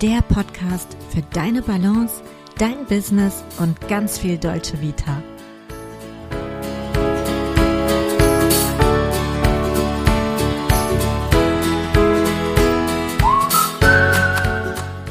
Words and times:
der 0.00 0.22
Podcast 0.22 0.96
für 1.10 1.22
deine 1.32 1.60
Balance, 1.60 2.22
dein 2.56 2.86
Business 2.86 3.42
und 3.58 3.76
ganz 3.88 4.16
viel 4.16 4.38
Deutsche 4.38 4.80
Vita. 4.80 5.20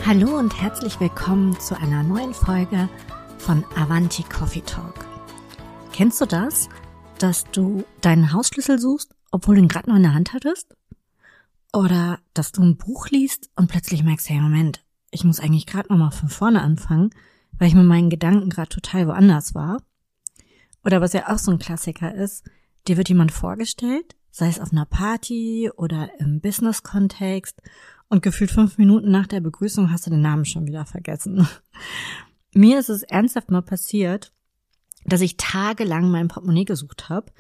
Hallo 0.06 0.38
und 0.38 0.62
herzlich 0.62 0.98
willkommen 1.02 1.60
zu 1.60 1.78
einer 1.78 2.04
neuen 2.04 2.34
Folge 2.34 2.88
von 3.40 3.66
Avanti 3.76 4.24
Coffee 4.24 4.62
Talk. 4.62 5.06
Kennst 5.92 6.22
du 6.22 6.26
das, 6.26 6.70
dass 7.20 7.44
du 7.52 7.84
deinen 8.00 8.32
Hausschlüssel 8.32 8.80
suchst, 8.80 9.12
obwohl 9.32 9.56
du 9.56 9.64
ihn 9.64 9.68
gerade 9.68 9.90
noch 9.90 9.98
in 9.98 10.04
der 10.04 10.14
Hand 10.14 10.32
hattest? 10.32 10.77
Oder 11.74 12.20
dass 12.34 12.52
du 12.52 12.64
ein 12.64 12.78
Buch 12.78 13.10
liest 13.10 13.50
und 13.56 13.70
plötzlich 13.70 14.04
merkst, 14.04 14.30
hey 14.30 14.40
Moment, 14.40 14.84
ich 15.12 15.24
muss 15.24 15.40
eigentlich 15.40 15.66
gerade 15.66 15.90
nochmal 15.90 16.12
von 16.12 16.30
vorne 16.30 16.62
anfangen, 16.62 17.10
weil 17.58 17.68
ich 17.68 17.76
mit 17.76 17.86
meinen 17.86 18.10
Gedanken 18.10 18.50
gerade 18.50 18.70
total 18.70 19.08
woanders 19.08 19.56
war. 19.56 19.82
Oder 20.84 21.02
was 21.02 21.14
ja 21.14 21.34
auch 21.34 21.40
so 21.40 21.52
ein 21.52 21.60
Klassiker 21.60 22.14
ist, 22.14 22.46
dir 22.88 22.98
wird 22.98 23.10
jemand 23.10 23.32
vorgestellt, 23.32 24.16
sei 24.32 24.48
es 24.48 24.60
auf 24.60 24.72
einer 24.72 24.86
Party 24.86 25.70
oder 25.76 26.10
im 26.20 26.40
Business-Kontext 26.40 27.62
und 28.10 28.22
gefühlt 28.22 28.52
fünf 28.52 28.78
Minuten 28.78 29.12
nach 29.12 29.28
der 29.28 29.42
Begrüßung 29.42 29.92
hast 29.92 30.06
du 30.06 30.12
den 30.12 30.22
Namen 30.22 30.46
schon 30.46 30.66
wieder 30.66 30.86
vergessen. 30.86 31.48
Mir 32.54 32.80
ist 32.80 32.90
es 32.90 33.04
ernsthaft 33.04 33.52
mal 33.52 33.62
passiert, 33.62 34.32
dass 35.06 35.22
ich 35.22 35.38
tagelang 35.38 36.10
mein 36.10 36.28
Portemonnaie 36.28 36.66
gesucht 36.66 37.10
habe 37.10 37.32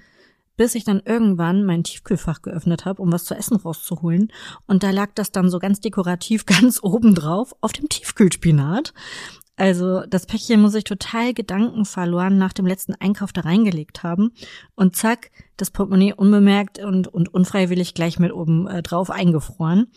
bis 0.57 0.75
ich 0.75 0.83
dann 0.83 1.01
irgendwann 1.05 1.63
mein 1.63 1.83
Tiefkühlfach 1.83 2.41
geöffnet 2.41 2.85
habe, 2.85 3.01
um 3.01 3.11
was 3.11 3.25
zu 3.25 3.35
essen 3.35 3.55
rauszuholen. 3.55 4.33
Und 4.65 4.83
da 4.83 4.89
lag 4.91 5.11
das 5.15 5.31
dann 5.31 5.49
so 5.49 5.59
ganz 5.59 5.79
dekorativ 5.79 6.45
ganz 6.47 6.79
oben 6.83 7.15
drauf 7.15 7.55
auf 7.61 7.71
dem 7.71 7.87
Tiefkühlspinat. 7.87 8.93
Also 9.55 10.01
das 10.01 10.27
Päckchen 10.27 10.61
muss 10.61 10.75
ich 10.75 10.83
total 10.83 11.33
Gedanken 11.33 11.85
verloren 11.85 12.37
nach 12.37 12.53
dem 12.53 12.67
letzten 12.67 12.93
Einkauf 12.93 13.33
da 13.33 13.41
reingelegt 13.41 14.03
haben. 14.03 14.31
Und 14.75 14.95
zack, 14.95 15.31
das 15.57 15.71
Portemonnaie 15.71 16.13
unbemerkt 16.13 16.77
und, 16.77 17.07
und 17.07 17.33
unfreiwillig 17.33 17.95
gleich 17.95 18.19
mit 18.19 18.31
oben 18.31 18.67
äh, 18.67 18.83
drauf 18.83 19.09
eingefroren. 19.09 19.87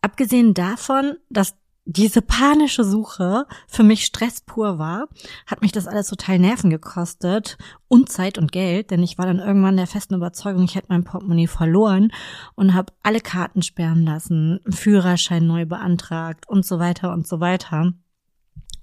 Abgesehen 0.00 0.52
davon, 0.52 1.14
dass 1.30 1.54
diese 1.84 2.22
panische 2.22 2.84
Suche 2.84 3.46
für 3.66 3.82
mich 3.82 4.04
Stress 4.04 4.40
pur 4.40 4.78
war, 4.78 5.08
hat 5.46 5.62
mich 5.62 5.72
das 5.72 5.88
alles 5.88 6.08
total 6.08 6.38
Nerven 6.38 6.70
gekostet 6.70 7.58
und 7.88 8.08
Zeit 8.08 8.38
und 8.38 8.52
Geld, 8.52 8.90
denn 8.90 9.02
ich 9.02 9.18
war 9.18 9.26
dann 9.26 9.40
irgendwann 9.40 9.76
der 9.76 9.88
festen 9.88 10.14
Überzeugung, 10.14 10.64
ich 10.64 10.76
hätte 10.76 10.86
mein 10.90 11.04
Portemonnaie 11.04 11.48
verloren 11.48 12.12
und 12.54 12.74
habe 12.74 12.92
alle 13.02 13.20
Karten 13.20 13.62
sperren 13.62 14.04
lassen, 14.04 14.60
Führerschein 14.70 15.46
neu 15.46 15.66
beantragt 15.66 16.48
und 16.48 16.64
so 16.64 16.78
weiter 16.78 17.12
und 17.12 17.26
so 17.26 17.40
weiter. 17.40 17.92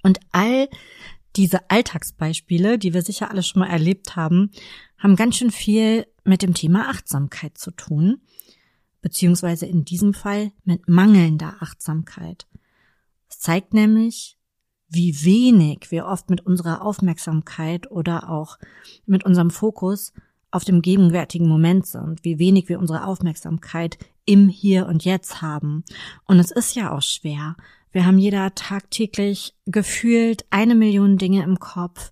Und 0.04 0.20
all 0.32 0.68
diese 1.36 1.70
Alltagsbeispiele, 1.70 2.78
die 2.78 2.94
wir 2.94 3.02
sicher 3.02 3.32
alle 3.32 3.44
schon 3.44 3.62
mal 3.62 3.70
erlebt 3.70 4.18
haben, 4.18 4.52
haben 4.98 5.16
ganz 5.16 5.38
schön 5.38 5.52
viel 5.52 6.06
mit 6.26 6.42
dem 6.42 6.54
Thema 6.54 6.90
Achtsamkeit 6.90 7.58
zu 7.58 7.72
tun, 7.72 8.22
beziehungsweise 9.02 9.66
in 9.66 9.86
diesem 9.86 10.14
Fall 10.14 10.52
mit 10.66 10.90
mangelnder 10.90 11.56
Achtsamkeit. 11.62 12.46
Es 13.30 13.40
zeigt 13.40 13.74
nämlich, 13.74 14.38
wie 14.90 15.24
wenig 15.24 15.92
wir 15.92 16.06
oft 16.06 16.30
mit 16.30 16.46
unserer 16.46 16.82
Aufmerksamkeit 16.82 17.90
oder 17.92 18.30
auch 18.30 18.58
mit 19.06 19.24
unserem 19.24 19.52
Fokus 19.52 20.14
auf 20.52 20.64
dem 20.64 20.82
gegenwärtigen 20.82 21.48
Moment 21.48 21.86
sind, 21.86 22.24
wie 22.24 22.40
wenig 22.40 22.70
wir 22.70 22.80
unsere 22.80 23.06
Aufmerksamkeit 23.06 23.98
im 24.26 24.50
Hier 24.50 24.88
und 24.88 25.06
Jetzt 25.06 25.42
haben. 25.42 25.84
Und 26.26 26.40
es 26.40 26.52
ist 26.52 26.76
ja 26.76 26.92
auch 26.92 27.04
schwer. 27.04 27.56
Wir 27.92 28.06
haben 28.06 28.18
jeder 28.18 28.54
tagtäglich 28.56 29.56
gefühlt 29.66 30.46
eine 30.50 30.76
Million 30.76 31.18
Dinge 31.18 31.44
im 31.44 31.60
Kopf. 31.60 32.12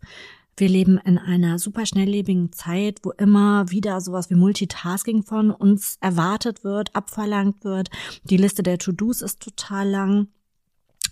Wir 0.55 0.69
leben 0.69 0.97
in 0.97 1.19
einer 1.19 1.59
super 1.59 1.85
schnelllebigen 1.85 2.51
Zeit, 2.51 2.99
wo 3.03 3.11
immer 3.11 3.69
wieder 3.69 4.01
sowas 4.01 4.31
wie 4.31 4.35
Multitasking 4.35 5.21
von 5.21 5.51
uns 5.51 5.97
erwartet 6.01 6.63
wird, 6.63 6.95
abverlangt 6.95 7.63
wird. 7.63 7.89
Die 8.23 8.37
Liste 8.37 8.63
der 8.63 8.79
To-Dos 8.79 9.21
ist 9.21 9.39
total 9.39 9.87
lang. 9.87 10.27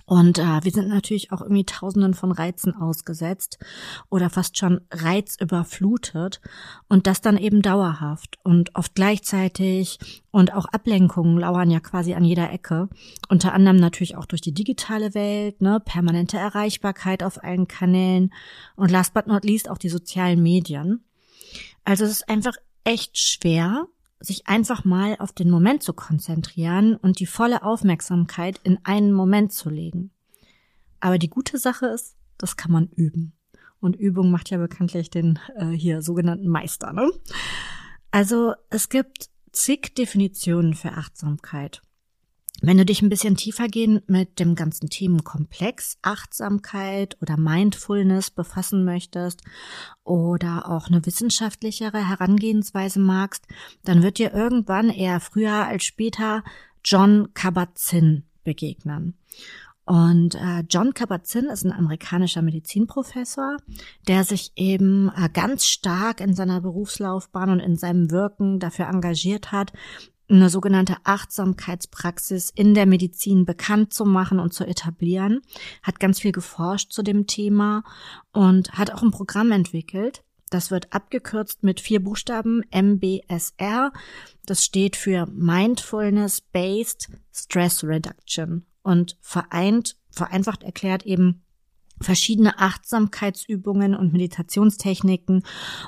Und 0.06 0.38
äh, 0.38 0.64
wir 0.64 0.72
sind 0.72 0.88
natürlich 0.88 1.32
auch 1.32 1.42
irgendwie 1.42 1.66
tausenden 1.66 2.14
von 2.14 2.32
Reizen 2.32 2.76
ausgesetzt 2.76 3.58
oder 4.10 4.30
fast 4.30 4.58
schon 4.58 4.82
reizüberflutet 4.92 6.42
und 6.88 7.08
das 7.08 7.22
dann 7.22 7.38
eben 7.38 7.64
dauerhaft 7.64 8.38
und 8.44 8.76
oft 8.76 8.94
gleichzeitig 8.94 9.98
und 10.30 10.54
auch 10.54 10.66
Ablenkungen 10.66 11.40
lauern 11.40 11.72
ja 11.72 11.80
quasi 11.80 12.14
an 12.14 12.24
jeder 12.24 12.52
Ecke. 12.52 12.88
Unter 13.30 13.54
anderem 13.54 13.78
natürlich 13.78 14.16
auch 14.16 14.26
durch 14.26 14.42
die 14.42 14.54
digitale 14.54 15.16
Welt, 15.16 15.62
ne, 15.62 15.80
permanente 15.84 16.38
Erreichbarkeit 16.38 17.24
auf 17.24 17.44
allen 17.44 17.68
Kanälen 17.68 18.32
und 18.76 18.92
last 18.92 19.14
but 19.14 19.26
not 19.26 19.44
least 19.44 19.70
auch 19.70 19.80
die 19.80 19.90
sozialen 19.90 20.44
Medien. 20.44 21.04
Also 21.84 22.06
es 22.06 22.12
ist 22.12 22.30
einfach 22.30 22.56
echt 22.84 23.18
schwer, 23.18 23.88
sich 24.20 24.48
einfach 24.48 24.86
mal 24.86 25.16
auf 25.20 25.31
den 25.34 25.50
Moment 25.50 25.84
zu 25.84 25.94
konzentrieren 25.94 26.96
und 26.96 27.20
die 27.20 27.26
volle 27.26 27.64
Aufmerksamkeit 27.64 28.59
in 28.64 28.80
einen 28.84 29.12
Moment 29.12 29.53
zu 29.53 29.70
legen. 29.70 30.12
Aber 31.00 31.18
die 31.18 31.30
gute 31.30 31.58
Sache 31.58 31.88
ist, 31.88 32.16
das 32.38 32.58
kann 32.58 32.72
man 32.72 32.88
üben. 32.88 33.34
Und 33.80 33.96
Übung 33.96 34.31
macht 34.31 34.50
ja 34.50 34.58
bekanntlich 34.58 35.09
den 35.09 35.40
äh, 35.56 35.68
hier 35.68 36.02
sogenannten 36.02 36.48
Meister. 36.48 36.94
Ne? 36.94 37.12
Also 38.12 38.53
es 38.70 38.90
gibt 38.90 39.30
zig 39.52 39.94
Definitionen 39.96 40.74
für 40.74 40.94
Achtsamkeit. 40.94 41.82
Wenn 42.62 42.78
du 42.78 42.86
dich 42.86 43.02
ein 43.02 43.10
bisschen 43.10 43.36
tiefer 43.36 43.68
gehen 43.68 44.02
mit 44.08 44.40
dem 44.40 44.56
ganzen 44.56 44.90
Themenkomplex 44.90 45.98
Achtsamkeit 46.02 47.18
oder 47.22 47.38
Mindfulness 47.38 48.32
befassen 48.32 48.86
möchtest 48.86 49.42
oder 50.04 50.70
auch 50.70 50.88
eine 50.88 51.06
wissenschaftlichere 51.06 52.08
Herangehensweise 52.08 53.00
magst, 53.00 53.46
dann 53.84 54.04
wird 54.04 54.20
dir 54.20 54.34
irgendwann 54.34 54.90
eher 54.90 55.20
früher 55.20 55.66
als 55.66 55.84
später 55.84 56.44
John 56.84 57.34
Kabat-Zinn 57.34 58.24
begegnen. 58.44 59.18
Und 59.86 60.34
äh, 60.34 60.64
John 60.68 60.96
Kabat-Zinn 60.96 61.46
ist 61.46 61.64
ein 61.64 61.72
amerikanischer 61.72 62.42
Medizinprofessor, 62.42 63.58
der 64.08 64.24
sich 64.24 64.52
eben 64.56 65.12
äh, 65.16 65.30
ganz 65.32 65.66
stark 65.66 66.22
in 66.22 66.34
seiner 66.34 66.62
Berufslaufbahn 66.62 67.52
und 67.52 67.60
in 67.60 67.76
seinem 67.76 68.10
Wirken 68.10 68.60
dafür 68.60 68.88
engagiert 68.88 69.52
hat, 69.52 69.74
eine 70.30 70.50
sogenannte 70.50 70.97
Achtsamkeitspraxis 71.03 72.50
in 72.50 72.74
der 72.74 72.86
Medizin 72.86 73.46
bekannt 73.46 73.94
zu 73.94 74.06
machen 74.06 74.40
und 74.40 74.53
zu 74.53 74.66
etablieren, 74.66 75.41
hat 75.84 76.00
ganz 76.00 76.19
viel 76.19 76.31
geforscht 76.31 76.91
zu 76.91 77.03
dem 77.03 77.28
Thema 77.28 77.84
und 78.31 78.72
hat 78.74 78.91
auch 78.91 79.03
ein 79.03 79.12
Programm 79.12 79.52
entwickelt. 79.52 80.24
Das 80.50 80.72
wird 80.72 80.94
abgekürzt 80.94 81.64
mit 81.64 81.80
vier 81.80 82.03
Buchstaben 82.03 82.62
MBSR. 82.72 83.91
Das 84.46 84.64
steht 84.64 84.96
für 84.96 85.25
Mindfulness 85.28 86.41
Based 86.41 87.09
Stress 87.34 87.84
Reduction 87.84 88.66
und 88.84 89.18
vereint, 89.22 89.97
vereinfacht 90.12 90.64
erklärt 90.64 91.06
eben 91.06 91.45
verschiedene 92.02 92.60
Achtsamkeitsübungen 92.60 93.96
und 93.96 94.14
Meditationstechniken. 94.14 95.44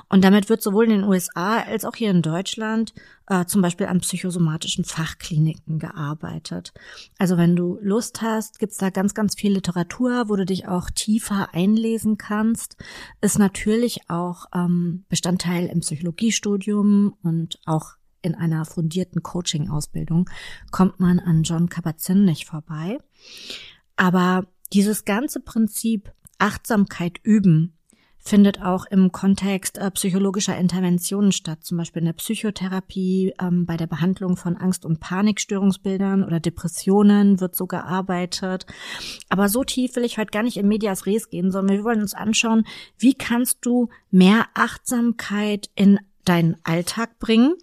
Und 0.08 0.24
damit 0.24 0.48
wird 0.48 0.62
sowohl 0.62 0.84
in 0.84 0.90
den 0.90 1.04
USA 1.04 1.60
als 1.62 1.84
auch 1.84 1.94
hier 1.94 2.10
in 2.10 2.22
Deutschland 2.22 2.94
äh, 3.26 3.44
zum 3.44 3.62
Beispiel 3.62 3.86
an 3.86 4.00
psychosomatischen 4.00 4.84
Fachkliniken 4.84 5.78
gearbeitet. 5.78 6.72
Also 7.18 7.36
wenn 7.36 7.56
du 7.56 7.78
Lust 7.82 8.22
hast, 8.22 8.58
gibt's 8.58 8.78
da 8.78 8.90
ganz, 8.90 9.14
ganz 9.14 9.34
viel 9.34 9.52
Literatur, 9.52 10.28
wo 10.28 10.36
du 10.36 10.46
dich 10.46 10.66
auch 10.66 10.90
tiefer 10.90 11.48
einlesen 11.52 12.16
kannst. 12.16 12.76
Ist 13.20 13.38
natürlich 13.38 14.08
auch 14.08 14.46
ähm, 14.54 15.04
Bestandteil 15.08 15.66
im 15.66 15.80
Psychologiestudium 15.80 17.14
und 17.22 17.58
auch 17.66 17.98
in 18.22 18.34
einer 18.34 18.64
fundierten 18.64 19.22
Coaching-Ausbildung 19.22 20.28
kommt 20.70 20.98
man 20.98 21.20
an 21.20 21.44
John 21.44 21.68
Kabat-Zinn 21.68 22.24
nicht 22.24 22.46
vorbei. 22.46 22.98
Aber 23.96 24.44
dieses 24.72 25.04
ganze 25.04 25.40
Prinzip 25.40 26.12
Achtsamkeit 26.38 27.18
üben 27.22 27.78
findet 28.28 28.60
auch 28.60 28.84
im 28.84 29.10
Kontext 29.10 29.78
äh, 29.78 29.90
psychologischer 29.92 30.56
Interventionen 30.56 31.32
statt, 31.32 31.64
zum 31.64 31.78
Beispiel 31.78 32.00
in 32.00 32.06
der 32.06 32.12
Psychotherapie, 32.12 33.32
ähm, 33.40 33.64
bei 33.64 33.76
der 33.76 33.86
Behandlung 33.86 34.36
von 34.36 34.56
Angst- 34.56 34.84
und 34.84 35.00
Panikstörungsbildern 35.00 36.22
oder 36.22 36.38
Depressionen 36.38 37.40
wird 37.40 37.56
so 37.56 37.66
gearbeitet. 37.66 38.66
Aber 39.30 39.48
so 39.48 39.64
tief 39.64 39.96
will 39.96 40.04
ich 40.04 40.18
heute 40.18 40.30
gar 40.30 40.42
nicht 40.42 40.58
in 40.58 40.68
Medias 40.68 41.06
Res 41.06 41.30
gehen, 41.30 41.50
sondern 41.50 41.78
wir 41.78 41.84
wollen 41.84 42.02
uns 42.02 42.14
anschauen, 42.14 42.66
wie 42.98 43.14
kannst 43.14 43.64
du 43.64 43.88
mehr 44.10 44.46
Achtsamkeit 44.54 45.70
in 45.74 45.98
deinen 46.24 46.56
Alltag 46.64 47.18
bringen? 47.18 47.54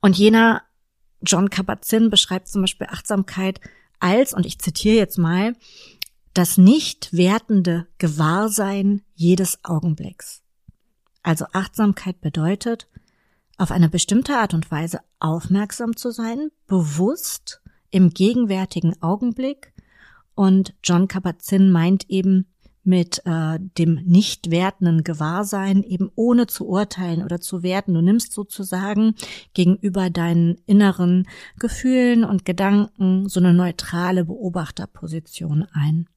Und 0.00 0.18
jener 0.18 0.62
John 1.22 1.50
Kabat-Zinn 1.50 2.10
beschreibt 2.10 2.48
zum 2.48 2.62
Beispiel 2.62 2.88
Achtsamkeit 2.90 3.60
als, 4.00 4.34
und 4.34 4.46
ich 4.46 4.58
zitiere 4.58 4.96
jetzt 4.96 5.18
mal, 5.18 5.54
das 6.34 6.58
nicht 6.58 7.12
wertende 7.12 7.86
Gewahrsein 7.98 9.02
jedes 9.14 9.58
Augenblicks. 9.64 10.42
Also 11.22 11.46
Achtsamkeit 11.52 12.20
bedeutet, 12.20 12.88
auf 13.58 13.70
eine 13.70 13.90
bestimmte 13.90 14.36
Art 14.36 14.54
und 14.54 14.70
Weise 14.70 15.00
aufmerksam 15.18 15.96
zu 15.96 16.10
sein, 16.10 16.50
bewusst 16.66 17.60
im 17.90 18.10
gegenwärtigen 18.10 19.00
Augenblick 19.02 19.72
Und 20.34 20.74
John 20.82 21.08
Kabat-Zinn 21.08 21.70
meint 21.70 22.08
eben 22.08 22.46
mit 22.82 23.22
äh, 23.26 23.58
dem 23.78 23.94
nicht 24.06 24.50
wertenden 24.50 25.04
Gewahrsein, 25.04 25.82
eben 25.82 26.10
ohne 26.14 26.46
zu 26.46 26.66
urteilen 26.66 27.22
oder 27.22 27.40
zu 27.40 27.62
werten. 27.62 27.94
Du 27.94 28.00
nimmst 28.00 28.32
sozusagen 28.32 29.14
gegenüber 29.52 30.10
deinen 30.10 30.58
inneren 30.66 31.28
Gefühlen 31.58 32.24
und 32.24 32.44
Gedanken 32.44 33.28
so 33.28 33.40
eine 33.40 33.52
neutrale 33.52 34.24
Beobachterposition 34.24 35.66
ein. 35.72 36.08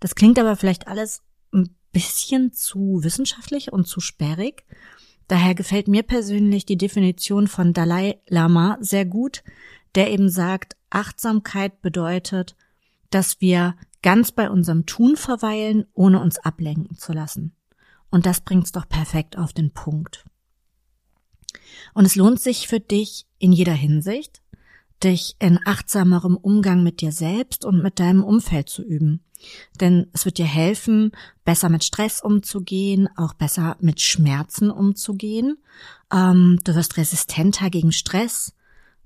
Das 0.00 0.14
klingt 0.14 0.38
aber 0.38 0.56
vielleicht 0.56 0.86
alles 0.86 1.22
ein 1.52 1.74
bisschen 1.92 2.52
zu 2.52 3.00
wissenschaftlich 3.02 3.72
und 3.72 3.86
zu 3.86 4.00
sperrig. 4.00 4.64
Daher 5.28 5.54
gefällt 5.54 5.88
mir 5.88 6.02
persönlich 6.02 6.66
die 6.66 6.76
Definition 6.76 7.46
von 7.46 7.72
Dalai 7.72 8.20
Lama 8.28 8.76
sehr 8.80 9.06
gut, 9.06 9.42
der 9.94 10.10
eben 10.10 10.28
sagt, 10.28 10.76
Achtsamkeit 10.90 11.80
bedeutet, 11.80 12.56
dass 13.14 13.40
wir 13.40 13.76
ganz 14.02 14.32
bei 14.32 14.50
unserem 14.50 14.86
Tun 14.86 15.16
verweilen, 15.16 15.86
ohne 15.94 16.20
uns 16.20 16.38
ablenken 16.38 16.98
zu 16.98 17.12
lassen. 17.12 17.54
Und 18.10 18.26
das 18.26 18.40
bringt's 18.40 18.72
doch 18.72 18.88
perfekt 18.88 19.38
auf 19.38 19.52
den 19.52 19.72
Punkt. 19.72 20.24
Und 21.94 22.04
es 22.04 22.16
lohnt 22.16 22.40
sich 22.40 22.68
für 22.68 22.80
dich 22.80 23.26
in 23.38 23.52
jeder 23.52 23.72
Hinsicht, 23.72 24.42
dich 25.02 25.36
in 25.38 25.58
achtsamerem 25.64 26.36
Umgang 26.36 26.82
mit 26.82 27.00
dir 27.00 27.12
selbst 27.12 27.64
und 27.64 27.82
mit 27.82 27.98
deinem 27.98 28.22
Umfeld 28.22 28.68
zu 28.68 28.82
üben. 28.82 29.24
Denn 29.80 30.06
es 30.12 30.24
wird 30.24 30.38
dir 30.38 30.46
helfen, 30.46 31.12
besser 31.44 31.68
mit 31.68 31.84
Stress 31.84 32.22
umzugehen, 32.22 33.08
auch 33.16 33.34
besser 33.34 33.76
mit 33.80 34.00
Schmerzen 34.00 34.70
umzugehen. 34.70 35.58
Ähm, 36.12 36.60
du 36.64 36.74
wirst 36.74 36.96
resistenter 36.96 37.70
gegen 37.70 37.92
Stress. 37.92 38.54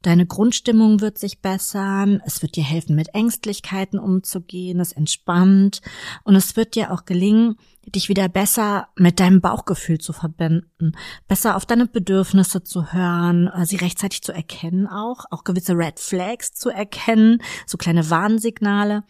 Deine 0.03 0.27
Grundstimmung 0.27 1.00
wird 1.00 1.19
sich 1.19 1.41
bessern, 1.41 2.23
es 2.25 2.41
wird 2.41 2.55
dir 2.55 2.62
helfen, 2.62 2.95
mit 2.95 3.15
Ängstlichkeiten 3.15 3.99
umzugehen, 3.99 4.79
es 4.79 4.93
entspannt. 4.93 5.81
Und 6.23 6.37
es 6.37 6.55
wird 6.56 6.77
dir 6.77 6.93
auch 6.93 7.05
gelingen, 7.05 7.56
dich 7.85 8.09
wieder 8.09 8.29
besser 8.29 8.89
mit 8.97 9.19
deinem 9.19 9.41
Bauchgefühl 9.41 9.99
zu 9.99 10.12
verbinden, 10.12 10.93
besser 11.27 11.56
auf 11.56 11.67
deine 11.67 11.87
Bedürfnisse 11.87 12.62
zu 12.62 12.93
hören, 12.93 13.49
äh, 13.49 13.67
sie 13.67 13.77
rechtzeitig 13.77 14.23
zu 14.23 14.33
erkennen 14.33 14.87
auch, 14.87 15.25
auch 15.31 15.43
gewisse 15.43 15.73
Red 15.73 15.99
Flags 15.99 16.53
zu 16.53 16.71
erkennen, 16.71 17.43
so 17.67 17.77
kleine 17.77 18.09
Warnsignale. 18.11 19.05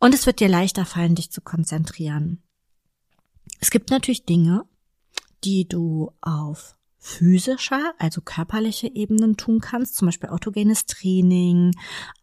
Und 0.00 0.12
es 0.12 0.26
wird 0.26 0.40
dir 0.40 0.48
leichter 0.48 0.84
fallen, 0.84 1.14
dich 1.14 1.30
zu 1.30 1.40
konzentrieren. 1.40 2.42
Es 3.60 3.70
gibt 3.70 3.90
natürlich 3.90 4.26
Dinge, 4.26 4.64
die 5.44 5.66
du 5.66 6.10
auf 6.20 6.76
physischer, 7.04 7.92
also 7.98 8.22
körperliche 8.22 8.86
Ebenen 8.86 9.36
tun 9.36 9.60
kannst, 9.60 9.94
zum 9.94 10.06
Beispiel 10.06 10.30
autogenes 10.30 10.86
Training, 10.86 11.72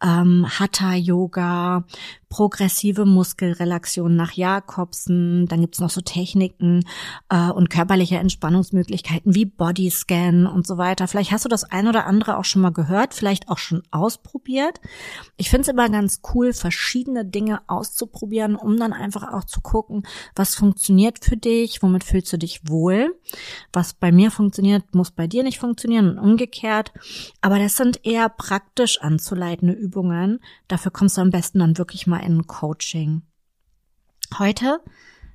ähm, 0.02 0.44
Hatha-Yoga, 0.48 1.84
progressive 2.32 3.04
Muskelrelaxion 3.04 4.16
nach 4.16 4.32
Jakobsen, 4.32 5.44
dann 5.48 5.60
gibt's 5.60 5.80
noch 5.80 5.90
so 5.90 6.00
Techniken 6.00 6.82
äh, 7.28 7.50
und 7.50 7.68
körperliche 7.68 8.16
Entspannungsmöglichkeiten 8.16 9.34
wie 9.34 9.44
Bodyscan 9.44 10.46
und 10.46 10.66
so 10.66 10.78
weiter. 10.78 11.06
Vielleicht 11.08 11.30
hast 11.30 11.44
du 11.44 11.50
das 11.50 11.64
ein 11.64 11.88
oder 11.88 12.06
andere 12.06 12.38
auch 12.38 12.46
schon 12.46 12.62
mal 12.62 12.72
gehört, 12.72 13.12
vielleicht 13.12 13.50
auch 13.50 13.58
schon 13.58 13.82
ausprobiert. 13.90 14.80
Ich 15.36 15.50
finde 15.50 15.62
es 15.62 15.68
immer 15.68 15.90
ganz 15.90 16.22
cool, 16.32 16.54
verschiedene 16.54 17.26
Dinge 17.26 17.60
auszuprobieren, 17.66 18.56
um 18.56 18.78
dann 18.78 18.94
einfach 18.94 19.30
auch 19.30 19.44
zu 19.44 19.60
gucken, 19.60 20.04
was 20.34 20.54
funktioniert 20.54 21.22
für 21.22 21.36
dich, 21.36 21.82
womit 21.82 22.02
fühlst 22.02 22.32
du 22.32 22.38
dich 22.38 22.66
wohl. 22.66 23.14
Was 23.74 23.92
bei 23.92 24.10
mir 24.10 24.30
funktioniert, 24.30 24.94
muss 24.94 25.10
bei 25.10 25.26
dir 25.26 25.42
nicht 25.42 25.58
funktionieren 25.58 26.08
und 26.08 26.18
umgekehrt. 26.18 26.92
Aber 27.42 27.58
das 27.58 27.76
sind 27.76 28.06
eher 28.06 28.30
praktisch 28.30 29.02
anzuleitende 29.02 29.74
Übungen. 29.74 30.40
Dafür 30.68 30.92
kommst 30.92 31.18
du 31.18 31.20
am 31.20 31.30
besten 31.30 31.58
dann 31.58 31.76
wirklich 31.76 32.06
mal 32.06 32.21
in 32.22 32.46
Coaching. 32.46 33.22
Heute 34.38 34.80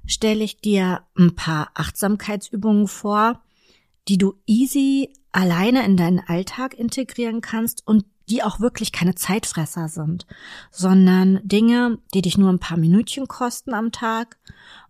stelle 0.05 0.43
ich 0.43 0.61
dir 0.61 1.01
ein 1.17 1.35
paar 1.35 1.71
Achtsamkeitsübungen 1.73 2.87
vor, 2.87 3.41
die 4.07 4.17
du 4.17 4.35
easy 4.45 5.13
alleine 5.31 5.85
in 5.85 5.97
deinen 5.97 6.19
Alltag 6.19 6.73
integrieren 6.73 7.41
kannst 7.41 7.85
und 7.85 8.05
die 8.29 8.43
auch 8.43 8.59
wirklich 8.59 8.91
keine 8.91 9.15
Zeitfresser 9.15 9.87
sind, 9.87 10.25
sondern 10.71 11.39
Dinge, 11.43 11.99
die 12.13 12.21
dich 12.21 12.37
nur 12.37 12.51
ein 12.51 12.59
paar 12.59 12.77
Minütchen 12.77 13.27
kosten 13.27 13.73
am 13.73 13.91
Tag 13.91 14.37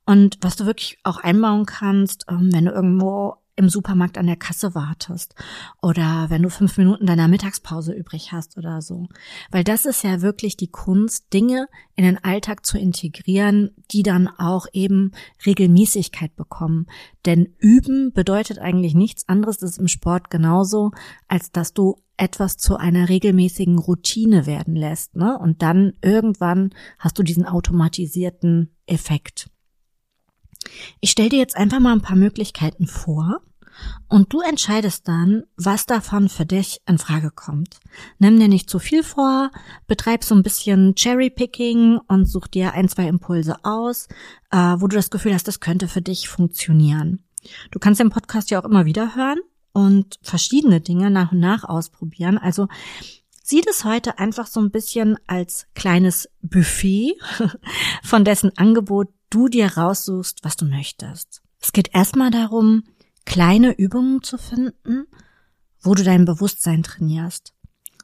und 0.05 0.37
was 0.41 0.55
du 0.55 0.65
wirklich 0.65 0.97
auch 1.03 1.17
einbauen 1.17 1.65
kannst, 1.65 2.25
ähm, 2.29 2.49
wenn 2.51 2.65
du 2.65 2.71
irgendwo 2.71 3.35
im 3.57 3.69
Supermarkt 3.69 4.17
an 4.17 4.27
der 4.27 4.35
Kasse 4.35 4.75
wartest 4.75 5.35
oder 5.81 6.27
wenn 6.29 6.43
du 6.43 6.49
fünf 6.49 6.77
Minuten 6.77 7.05
deiner 7.05 7.27
Mittagspause 7.27 7.91
übrig 7.91 8.31
hast 8.31 8.57
oder 8.57 8.81
so. 8.81 9.07
Weil 9.51 9.63
das 9.63 9.85
ist 9.85 10.03
ja 10.03 10.21
wirklich 10.21 10.57
die 10.57 10.69
Kunst, 10.69 11.33
Dinge 11.33 11.67
in 11.95 12.05
den 12.05 12.23
Alltag 12.23 12.65
zu 12.65 12.77
integrieren, 12.77 13.71
die 13.91 14.03
dann 14.03 14.27
auch 14.27 14.67
eben 14.73 15.11
Regelmäßigkeit 15.45 16.35
bekommen. 16.35 16.85
Denn 17.25 17.55
üben 17.57 18.13
bedeutet 18.13 18.59
eigentlich 18.59 18.93
nichts 18.93 19.27
anderes, 19.27 19.57
das 19.57 19.71
ist 19.71 19.79
im 19.79 19.87
Sport 19.87 20.29
genauso, 20.29 20.91
als 21.27 21.51
dass 21.51 21.73
du 21.73 21.95
etwas 22.17 22.57
zu 22.57 22.77
einer 22.77 23.09
regelmäßigen 23.09 23.77
Routine 23.77 24.45
werden 24.45 24.75
lässt. 24.75 25.15
Ne? 25.15 25.37
Und 25.37 25.61
dann 25.61 25.93
irgendwann 26.01 26.71
hast 26.99 27.17
du 27.17 27.23
diesen 27.23 27.45
automatisierten 27.45 28.75
Effekt. 28.85 29.49
Ich 30.99 31.11
stelle 31.11 31.29
dir 31.29 31.39
jetzt 31.39 31.55
einfach 31.55 31.79
mal 31.79 31.93
ein 31.93 32.01
paar 32.01 32.15
Möglichkeiten 32.15 32.87
vor 32.87 33.41
und 34.07 34.33
du 34.33 34.41
entscheidest 34.41 35.07
dann, 35.07 35.43
was 35.55 35.85
davon 35.85 36.29
für 36.29 36.45
dich 36.45 36.81
in 36.87 36.97
Frage 36.97 37.31
kommt. 37.31 37.79
Nimm 38.19 38.39
dir 38.39 38.47
nicht 38.47 38.69
zu 38.69 38.79
viel 38.79 39.03
vor, 39.03 39.51
betreib 39.87 40.23
so 40.23 40.35
ein 40.35 40.43
bisschen 40.43 40.95
Cherry-Picking 40.95 41.99
und 42.07 42.25
such 42.25 42.47
dir 42.47 42.73
ein, 42.73 42.89
zwei 42.89 43.07
Impulse 43.07 43.57
aus, 43.63 44.07
äh, 44.51 44.57
wo 44.77 44.87
du 44.87 44.95
das 44.95 45.09
Gefühl 45.09 45.33
hast, 45.33 45.47
das 45.47 45.59
könnte 45.59 45.87
für 45.87 46.01
dich 46.01 46.29
funktionieren. 46.29 47.23
Du 47.71 47.79
kannst 47.79 47.99
den 47.99 48.09
Podcast 48.09 48.49
ja 48.49 48.59
auch 48.59 48.65
immer 48.65 48.85
wieder 48.85 49.15
hören 49.15 49.39
und 49.73 50.19
verschiedene 50.21 50.81
Dinge 50.81 51.11
nach 51.11 51.31
und 51.31 51.39
nach 51.39 51.63
ausprobieren. 51.63 52.37
Also 52.37 52.67
sieh 53.43 53.61
das 53.61 53.85
heute 53.85 54.19
einfach 54.19 54.47
so 54.47 54.59
ein 54.59 54.71
bisschen 54.71 55.17
als 55.27 55.67
kleines 55.75 56.29
Buffet, 56.41 57.15
von 58.03 58.25
dessen 58.25 58.57
Angebot 58.57 59.09
du 59.29 59.47
dir 59.47 59.77
raussuchst, 59.77 60.43
was 60.43 60.55
du 60.55 60.65
möchtest. 60.65 61.41
Es 61.61 61.71
geht 61.71 61.93
erstmal 61.93 62.31
darum, 62.31 62.83
kleine 63.27 63.77
Übungen 63.77 64.23
zu 64.23 64.37
finden, 64.37 65.05
wo 65.81 65.93
du 65.93 66.03
dein 66.03 66.25
Bewusstsein 66.25 66.81
trainierst, 66.81 67.53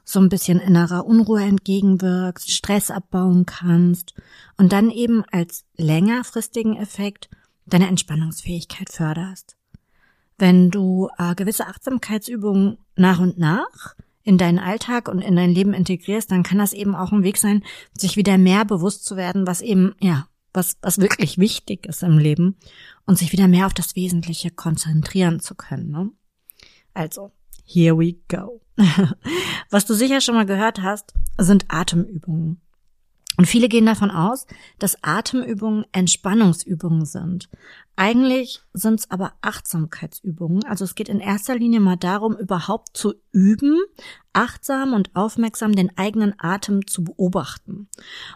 so 0.04 0.20
ein 0.20 0.28
bisschen 0.28 0.60
innerer 0.60 1.06
Unruhe 1.06 1.42
entgegenwirkst, 1.42 2.50
Stress 2.50 2.90
abbauen 2.90 3.46
kannst 3.46 4.14
und 4.58 4.72
dann 4.72 4.90
eben 4.90 5.24
als 5.32 5.64
längerfristigen 5.76 6.76
Effekt 6.76 7.30
deine 7.64 7.88
Entspannungsfähigkeit 7.88 8.90
förderst. 8.92 9.56
Wenn 10.36 10.70
du 10.70 11.08
äh, 11.16 11.34
gewisse 11.34 11.66
Achtsamkeitsübungen 11.66 12.76
nach 12.94 13.18
und 13.18 13.38
nach 13.38 13.94
in 14.24 14.36
deinen 14.36 14.58
Alltag 14.58 15.08
und 15.08 15.22
in 15.22 15.36
dein 15.36 15.50
Leben 15.50 15.72
integrierst, 15.72 16.30
dann 16.30 16.42
kann 16.42 16.58
das 16.58 16.74
eben 16.74 16.94
auch 16.94 17.12
ein 17.12 17.22
Weg 17.22 17.38
sein, 17.38 17.64
sich 17.96 18.16
wieder 18.16 18.36
mehr 18.36 18.66
bewusst 18.66 19.06
zu 19.06 19.16
werden, 19.16 19.46
was 19.46 19.62
eben, 19.62 19.94
ja, 20.00 20.26
was, 20.54 20.78
was 20.80 20.98
wirklich 20.98 21.36
wichtig 21.38 21.86
ist 21.86 22.02
im 22.02 22.18
Leben 22.18 22.56
und 23.04 23.18
sich 23.18 23.32
wieder 23.32 23.48
mehr 23.48 23.66
auf 23.66 23.74
das 23.74 23.96
Wesentliche 23.96 24.50
konzentrieren 24.50 25.40
zu 25.40 25.54
können. 25.54 25.90
Ne? 25.90 26.10
Also, 26.94 27.32
here 27.64 27.98
we 27.98 28.14
go. 28.28 28.62
was 29.70 29.84
du 29.84 29.94
sicher 29.94 30.20
schon 30.20 30.36
mal 30.36 30.46
gehört 30.46 30.80
hast, 30.80 31.12
sind 31.38 31.66
Atemübungen. 31.68 32.60
Und 33.36 33.46
viele 33.46 33.68
gehen 33.68 33.86
davon 33.86 34.12
aus, 34.12 34.46
dass 34.78 35.02
Atemübungen 35.02 35.84
Entspannungsübungen 35.90 37.04
sind. 37.04 37.48
Eigentlich 37.96 38.60
sind 38.72 39.00
es 39.00 39.10
aber 39.10 39.32
Achtsamkeitsübungen. 39.40 40.64
Also 40.64 40.84
es 40.84 40.94
geht 40.94 41.08
in 41.08 41.18
erster 41.18 41.56
Linie 41.56 41.80
mal 41.80 41.96
darum, 41.96 42.36
überhaupt 42.36 42.96
zu 42.96 43.14
üben, 43.32 43.80
achtsam 44.34 44.92
und 44.92 45.14
aufmerksam 45.14 45.74
den 45.74 45.96
eigenen 45.96 46.34
Atem 46.38 46.86
zu 46.86 47.04
beobachten. 47.04 47.88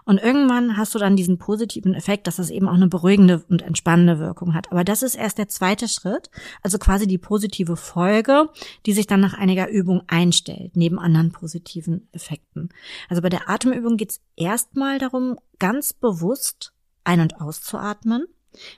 Und 0.04 0.18
irgendwann 0.18 0.76
hast 0.76 0.94
du 0.94 0.98
dann 0.98 1.16
diesen 1.16 1.38
positiven 1.38 1.94
Effekt, 1.94 2.26
dass 2.26 2.36
das 2.36 2.50
eben 2.50 2.68
auch 2.68 2.74
eine 2.74 2.88
beruhigende 2.88 3.44
und 3.48 3.62
entspannende 3.62 4.18
Wirkung 4.18 4.54
hat. 4.54 4.70
Aber 4.70 4.84
das 4.84 5.02
ist 5.02 5.14
erst 5.14 5.38
der 5.38 5.48
zweite 5.48 5.88
Schritt, 5.88 6.30
also 6.62 6.78
quasi 6.78 7.06
die 7.06 7.18
positive 7.18 7.76
Folge, 7.76 8.48
die 8.86 8.92
sich 8.92 9.06
dann 9.06 9.20
nach 9.20 9.34
einiger 9.34 9.68
Übung 9.68 10.02
einstellt, 10.06 10.76
neben 10.76 10.98
anderen 10.98 11.32
positiven 11.32 12.08
Effekten. 12.12 12.70
Also 13.08 13.22
bei 13.22 13.28
der 13.28 13.48
Atemübung 13.48 13.96
geht 13.96 14.10
es 14.10 14.20
erstmal 14.36 14.98
darum, 14.98 15.38
ganz 15.58 15.92
bewusst 15.92 16.72
ein- 17.04 17.20
und 17.20 17.40
auszuatmen 17.40 18.26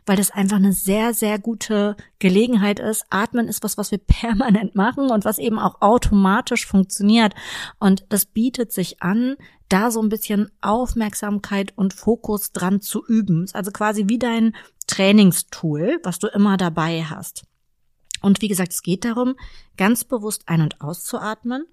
weil 0.06 0.16
das 0.16 0.30
einfach 0.30 0.56
eine 0.56 0.72
sehr, 0.72 1.14
sehr 1.14 1.38
gute 1.38 1.96
Gelegenheit 2.18 2.80
ist. 2.80 3.04
Atmen 3.10 3.48
ist 3.48 3.62
was, 3.62 3.78
was 3.78 3.90
wir 3.90 3.98
permanent 4.06 4.74
machen 4.74 5.10
und 5.10 5.24
was 5.24 5.38
eben 5.38 5.58
auch 5.58 5.80
automatisch 5.80 6.66
funktioniert. 6.66 7.34
Und 7.78 8.04
das 8.08 8.26
bietet 8.26 8.72
sich 8.72 9.02
an, 9.02 9.36
da 9.68 9.90
so 9.90 10.02
ein 10.02 10.08
bisschen 10.08 10.50
Aufmerksamkeit 10.60 11.72
und 11.76 11.94
Fokus 11.94 12.52
dran 12.52 12.80
zu 12.80 13.04
üben. 13.06 13.46
Also 13.52 13.70
quasi 13.70 14.08
wie 14.08 14.18
dein 14.18 14.54
Trainingstool, 14.86 16.00
was 16.02 16.18
du 16.18 16.26
immer 16.26 16.56
dabei 16.56 17.04
hast. 17.04 17.44
Und 18.20 18.42
wie 18.42 18.48
gesagt, 18.48 18.72
es 18.72 18.82
geht 18.82 19.04
darum, 19.04 19.36
ganz 19.76 20.04
bewusst 20.04 20.42
ein- 20.46 20.60
und 20.62 20.80
auszuatmen 20.80 21.64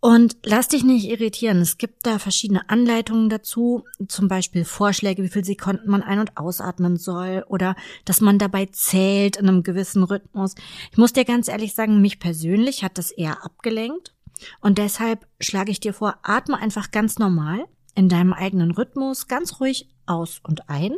Und 0.00 0.38
lass 0.44 0.68
dich 0.68 0.82
nicht 0.82 1.06
irritieren. 1.06 1.58
Es 1.58 1.76
gibt 1.76 2.06
da 2.06 2.18
verschiedene 2.18 2.70
Anleitungen 2.70 3.28
dazu, 3.28 3.84
zum 4.08 4.28
Beispiel 4.28 4.64
Vorschläge, 4.64 5.22
wie 5.22 5.28
viel 5.28 5.44
Sekunden 5.44 5.90
man 5.90 6.02
ein- 6.02 6.20
und 6.20 6.38
ausatmen 6.38 6.96
soll 6.96 7.44
oder 7.48 7.76
dass 8.06 8.22
man 8.22 8.38
dabei 8.38 8.66
zählt 8.66 9.36
in 9.36 9.46
einem 9.46 9.62
gewissen 9.62 10.02
Rhythmus. 10.02 10.54
Ich 10.90 10.96
muss 10.96 11.12
dir 11.12 11.26
ganz 11.26 11.48
ehrlich 11.48 11.74
sagen, 11.74 12.00
mich 12.00 12.18
persönlich 12.18 12.82
hat 12.82 12.96
das 12.96 13.10
eher 13.10 13.44
abgelenkt 13.44 14.14
und 14.62 14.78
deshalb 14.78 15.26
schlage 15.38 15.70
ich 15.70 15.80
dir 15.80 15.92
vor, 15.92 16.18
atme 16.22 16.56
einfach 16.56 16.90
ganz 16.90 17.18
normal 17.18 17.66
in 17.94 18.08
deinem 18.08 18.32
eigenen 18.32 18.70
Rhythmus, 18.70 19.28
ganz 19.28 19.60
ruhig 19.60 19.90
aus 20.06 20.40
und 20.42 20.70
ein 20.70 20.96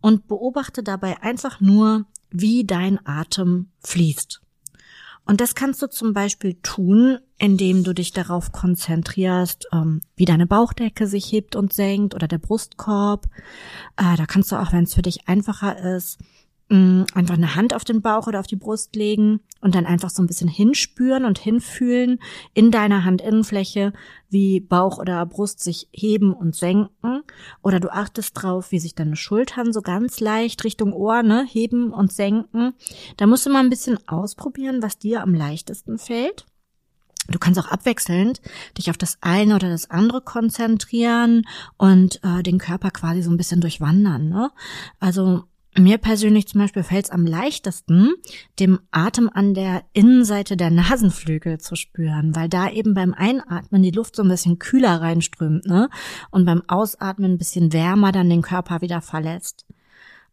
und 0.00 0.26
beobachte 0.26 0.82
dabei 0.82 1.22
einfach 1.22 1.60
nur, 1.60 2.06
wie 2.30 2.64
dein 2.64 2.98
Atem 3.06 3.70
fließt. 3.84 4.43
Und 5.26 5.40
das 5.40 5.54
kannst 5.54 5.80
du 5.80 5.88
zum 5.88 6.12
Beispiel 6.12 6.54
tun, 6.62 7.18
indem 7.38 7.82
du 7.82 7.94
dich 7.94 8.12
darauf 8.12 8.52
konzentrierst, 8.52 9.66
ähm, 9.72 10.00
wie 10.16 10.26
deine 10.26 10.46
Bauchdecke 10.46 11.06
sich 11.06 11.30
hebt 11.32 11.56
und 11.56 11.72
senkt 11.72 12.14
oder 12.14 12.28
der 12.28 12.38
Brustkorb. 12.38 13.26
Äh, 13.96 14.16
da 14.16 14.26
kannst 14.26 14.52
du 14.52 14.56
auch, 14.56 14.72
wenn 14.72 14.84
es 14.84 14.94
für 14.94 15.02
dich 15.02 15.26
einfacher 15.26 15.96
ist, 15.96 16.18
mh, 16.68 17.06
einfach 17.14 17.34
eine 17.34 17.54
Hand 17.54 17.74
auf 17.74 17.84
den 17.84 18.02
Bauch 18.02 18.26
oder 18.26 18.40
auf 18.40 18.46
die 18.46 18.56
Brust 18.56 18.96
legen 18.96 19.40
und 19.60 19.74
dann 19.74 19.86
einfach 19.86 20.10
so 20.10 20.22
ein 20.22 20.26
bisschen 20.26 20.48
hinspüren 20.48 21.24
und 21.24 21.38
hinfühlen 21.38 22.18
in 22.52 22.70
deiner 22.70 23.04
Handinnenfläche, 23.04 23.92
wie 24.28 24.60
Bauch 24.60 24.98
oder 24.98 25.24
Brust 25.26 25.60
sich 25.60 25.88
heben 25.92 26.32
und 26.32 26.54
senken. 26.54 27.22
Oder 27.62 27.80
du 27.80 27.92
achtest 27.92 28.32
drauf, 28.34 28.72
wie 28.72 28.78
sich 28.78 28.94
deine 28.94 29.16
Schultern 29.16 29.72
so 29.72 29.82
ganz 29.82 30.20
leicht 30.20 30.64
Richtung 30.64 30.92
Ohr 30.92 31.22
ne, 31.22 31.46
heben 31.48 31.92
und 31.92 32.12
senken. 32.12 32.74
Da 33.16 33.26
musst 33.26 33.46
du 33.46 33.50
mal 33.50 33.60
ein 33.60 33.70
bisschen 33.70 33.98
ausprobieren, 34.08 34.82
was 34.82 34.98
dir 34.98 35.22
am 35.22 35.34
leichtesten 35.34 35.98
fällt. 35.98 36.46
Du 37.28 37.38
kannst 37.38 37.58
auch 37.58 37.68
abwechselnd 37.68 38.42
dich 38.76 38.90
auf 38.90 38.98
das 38.98 39.16
eine 39.22 39.56
oder 39.56 39.70
das 39.70 39.90
andere 39.90 40.20
konzentrieren 40.20 41.46
und 41.78 42.20
äh, 42.22 42.42
den 42.42 42.58
Körper 42.58 42.90
quasi 42.90 43.22
so 43.22 43.30
ein 43.30 43.38
bisschen 43.38 43.62
durchwandern. 43.62 44.28
Ne? 44.28 44.50
Also 45.00 45.44
mir 45.76 45.98
persönlich 45.98 46.46
zum 46.48 46.60
Beispiel 46.60 46.82
fällt 46.82 47.06
es 47.06 47.10
am 47.10 47.26
leichtesten, 47.26 48.14
dem 48.60 48.80
Atem 48.90 49.30
an 49.32 49.54
der 49.54 49.82
Innenseite 49.92 50.56
der 50.56 50.70
Nasenflügel 50.70 51.58
zu 51.58 51.76
spüren, 51.76 52.34
weil 52.36 52.48
da 52.48 52.70
eben 52.70 52.94
beim 52.94 53.14
Einatmen 53.14 53.82
die 53.82 53.90
Luft 53.90 54.16
so 54.16 54.22
ein 54.22 54.28
bisschen 54.28 54.58
kühler 54.58 55.00
reinströmt, 55.00 55.66
ne? 55.66 55.88
Und 56.30 56.44
beim 56.44 56.62
Ausatmen 56.68 57.32
ein 57.32 57.38
bisschen 57.38 57.72
wärmer 57.72 58.12
dann 58.12 58.30
den 58.30 58.42
Körper 58.42 58.80
wieder 58.80 59.00
verlässt. 59.00 59.66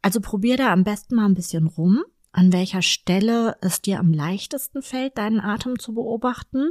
Also 0.02 0.20
probier 0.20 0.58
da 0.58 0.72
am 0.72 0.84
besten 0.84 1.16
mal 1.16 1.26
ein 1.26 1.36
bisschen 1.36 1.68
rum 1.68 2.04
an 2.34 2.54
welcher 2.54 2.82
Stelle 2.82 3.58
es 3.62 3.82
dir 3.82 4.00
am 4.00 4.14
leichtesten 4.14 4.82
fällt, 4.82 5.18
deinen 5.18 5.40
Atem 5.40 5.80
zu 5.80 5.94
beobachten. 5.94 6.70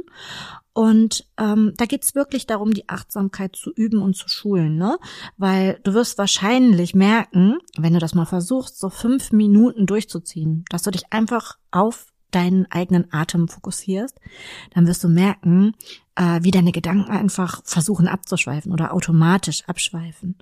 Und 0.73 1.25
ähm, 1.37 1.73
da 1.77 1.85
geht's 1.85 2.15
wirklich 2.15 2.47
darum, 2.47 2.73
die 2.73 2.89
Achtsamkeit 2.89 3.55
zu 3.55 3.71
üben 3.71 4.01
und 4.01 4.15
zu 4.15 4.27
schulen, 4.27 4.77
ne? 4.77 4.97
Weil 5.37 5.79
du 5.83 5.93
wirst 5.93 6.17
wahrscheinlich 6.17 6.95
merken, 6.95 7.57
wenn 7.77 7.93
du 7.93 7.99
das 7.99 8.15
mal 8.15 8.25
versuchst, 8.25 8.79
so 8.79 8.89
fünf 8.89 9.31
Minuten 9.31 9.85
durchzuziehen, 9.85 10.65
dass 10.69 10.83
du 10.83 10.91
dich 10.91 11.11
einfach 11.11 11.57
auf 11.71 12.07
deinen 12.31 12.65
eigenen 12.71 13.11
Atem 13.11 13.47
fokussierst, 13.47 14.17
dann 14.73 14.87
wirst 14.87 15.03
du 15.03 15.09
merken, 15.09 15.75
äh, 16.15 16.39
wie 16.41 16.51
deine 16.51 16.71
Gedanken 16.71 17.11
einfach 17.11 17.61
versuchen 17.65 18.07
abzuschweifen 18.07 18.71
oder 18.71 18.93
automatisch 18.93 19.67
abschweifen. 19.67 20.37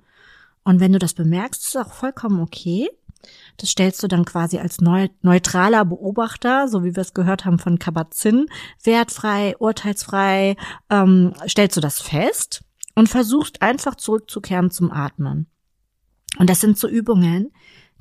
Und 0.62 0.80
wenn 0.80 0.92
du 0.92 0.98
das 0.98 1.14
bemerkst, 1.14 1.62
ist 1.62 1.74
es 1.74 1.76
auch 1.76 1.92
vollkommen 1.92 2.40
okay. 2.40 2.88
Das 3.56 3.70
stellst 3.70 4.02
du 4.02 4.08
dann 4.08 4.24
quasi 4.24 4.58
als 4.58 4.80
neutraler 4.80 5.84
Beobachter, 5.84 6.68
so 6.68 6.84
wie 6.84 6.96
wir 6.96 7.02
es 7.02 7.14
gehört 7.14 7.44
haben 7.44 7.58
von 7.58 7.78
Kabat-Zinn, 7.78 8.46
wertfrei, 8.82 9.56
urteilsfrei, 9.58 10.56
ähm, 10.88 11.34
stellst 11.46 11.76
du 11.76 11.80
das 11.80 12.00
fest 12.00 12.64
und 12.94 13.08
versuchst 13.08 13.62
einfach 13.62 13.94
zurückzukehren 13.94 14.70
zum 14.70 14.90
Atmen. 14.90 15.46
Und 16.38 16.48
das 16.48 16.60
sind 16.60 16.78
so 16.78 16.88
Übungen, 16.88 17.52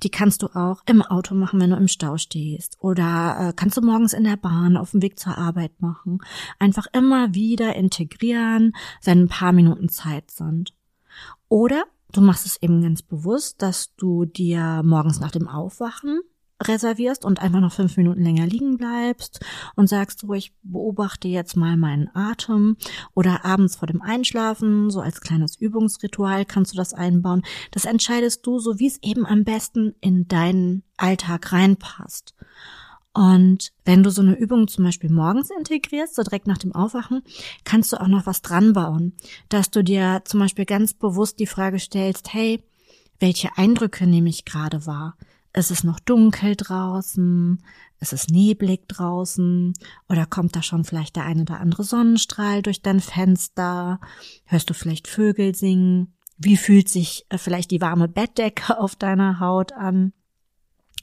die 0.04 0.10
kannst 0.10 0.44
du 0.44 0.48
auch 0.48 0.82
im 0.86 1.02
Auto 1.02 1.36
machen, 1.36 1.60
wenn 1.60 1.72
du 1.72 1.76
im 1.76 1.88
Stau 1.88 2.18
stehst. 2.18 2.78
Oder 2.80 3.50
äh, 3.50 3.54
kannst 3.54 3.78
du 3.78 3.82
morgens 3.82 4.14
in 4.14 4.24
der 4.24 4.38
Bahn 4.38 4.78
auf 4.78 4.92
dem 4.92 5.02
Weg 5.02 5.20
zur 5.20 5.38
Arbeit 5.38 5.82
machen. 5.82 6.20
Einfach 6.58 6.88
immer 6.94 7.34
wieder 7.34 7.76
integrieren, 7.76 8.74
wenn 9.04 9.24
ein 9.24 9.28
paar 9.28 9.52
Minuten 9.52 9.90
Zeit 9.90 10.32
sind. 10.32 10.74
Oder 11.50 11.84
Du 12.12 12.22
machst 12.22 12.46
es 12.46 12.62
eben 12.62 12.82
ganz 12.82 13.02
bewusst, 13.02 13.62
dass 13.62 13.96
du 13.96 14.26
dir 14.26 14.82
morgens 14.84 15.20
nach 15.20 15.32
dem 15.32 15.48
Aufwachen 15.48 16.22
reservierst 16.62 17.24
und 17.24 17.40
einfach 17.40 17.62
noch 17.62 17.72
fünf 17.72 17.96
Minuten 17.98 18.22
länger 18.22 18.46
liegen 18.46 18.78
bleibst 18.78 19.40
und 19.76 19.88
sagst 19.88 20.20
so, 20.20 20.34
ich 20.34 20.54
beobachte 20.64 21.28
jetzt 21.28 21.56
mal 21.56 21.78
meinen 21.78 22.10
Atem 22.14 22.76
oder 23.14 23.46
abends 23.46 23.78
vor 23.78 23.88
dem 23.88 24.02
Einschlafen, 24.02 24.90
so 24.90 25.00
als 25.00 25.22
kleines 25.22 25.56
Übungsritual 25.56 26.46
kannst 26.46 26.74
du 26.74 26.78
das 26.78 26.94
einbauen. 26.94 27.44
Das 27.72 27.86
entscheidest 27.86 28.46
du, 28.46 28.60
so 28.60 28.80
wie 28.80 28.88
es 28.88 29.02
eben 29.02 29.26
am 29.26 29.44
besten 29.44 29.96
in 30.02 30.28
deinen 30.28 30.84
Alltag 30.98 31.52
reinpasst. 31.54 32.34
Und 33.20 33.74
wenn 33.84 34.02
du 34.02 34.12
so 34.12 34.22
eine 34.22 34.38
Übung 34.38 34.70
zum 34.70 34.86
Beispiel 34.86 35.12
morgens 35.12 35.50
integrierst, 35.50 36.16
so 36.16 36.24
direkt 36.24 36.48
nach 36.48 36.58
dem 36.58 36.74
Aufwachen, 36.74 37.22
kannst 37.66 37.92
du 37.92 38.00
auch 38.00 38.08
noch 38.08 38.26
was 38.26 38.42
dran 38.42 38.72
bauen, 38.72 39.12
dass 39.50 39.70
du 39.70 39.84
dir 39.84 40.22
zum 40.24 40.40
Beispiel 40.40 40.64
ganz 40.64 40.94
bewusst 40.94 41.38
die 41.38 41.46
Frage 41.46 41.80
stellst, 41.80 42.34
hey, 42.34 42.64
welche 43.20 43.50
Eindrücke 43.58 44.08
nehme 44.08 44.30
ich 44.30 44.46
gerade 44.46 44.86
wahr? 44.86 45.18
Ist 45.52 45.70
es 45.70 45.84
noch 45.84 46.00
dunkel 46.00 46.56
draußen? 46.56 47.62
Ist 48.00 48.14
es 48.14 48.30
neblig 48.30 48.88
draußen? 48.88 49.74
Oder 50.08 50.26
kommt 50.26 50.56
da 50.56 50.64
schon 50.64 50.86
vielleicht 50.86 51.18
der 51.18 51.26
ein 51.26 51.42
oder 51.42 51.60
andere 51.60 51.84
Sonnenstrahl 51.84 52.62
durch 52.62 52.82
dein 52.82 53.02
Fenster? 53.02 54.00
Hörst 54.46 54.70
du 54.70 54.74
vielleicht 54.74 55.10
Vögel 55.10 55.56
singen? 55.56 56.16
Wie 56.38 56.56
fühlt 56.56 56.88
sich 56.88 57.26
äh, 57.28 57.38
vielleicht 57.38 57.72
die 57.72 57.82
warme 57.82 58.08
Bettdecke 58.08 58.80
auf 58.80 58.96
deiner 58.96 59.42
Haut 59.42 59.74
an? 59.74 60.14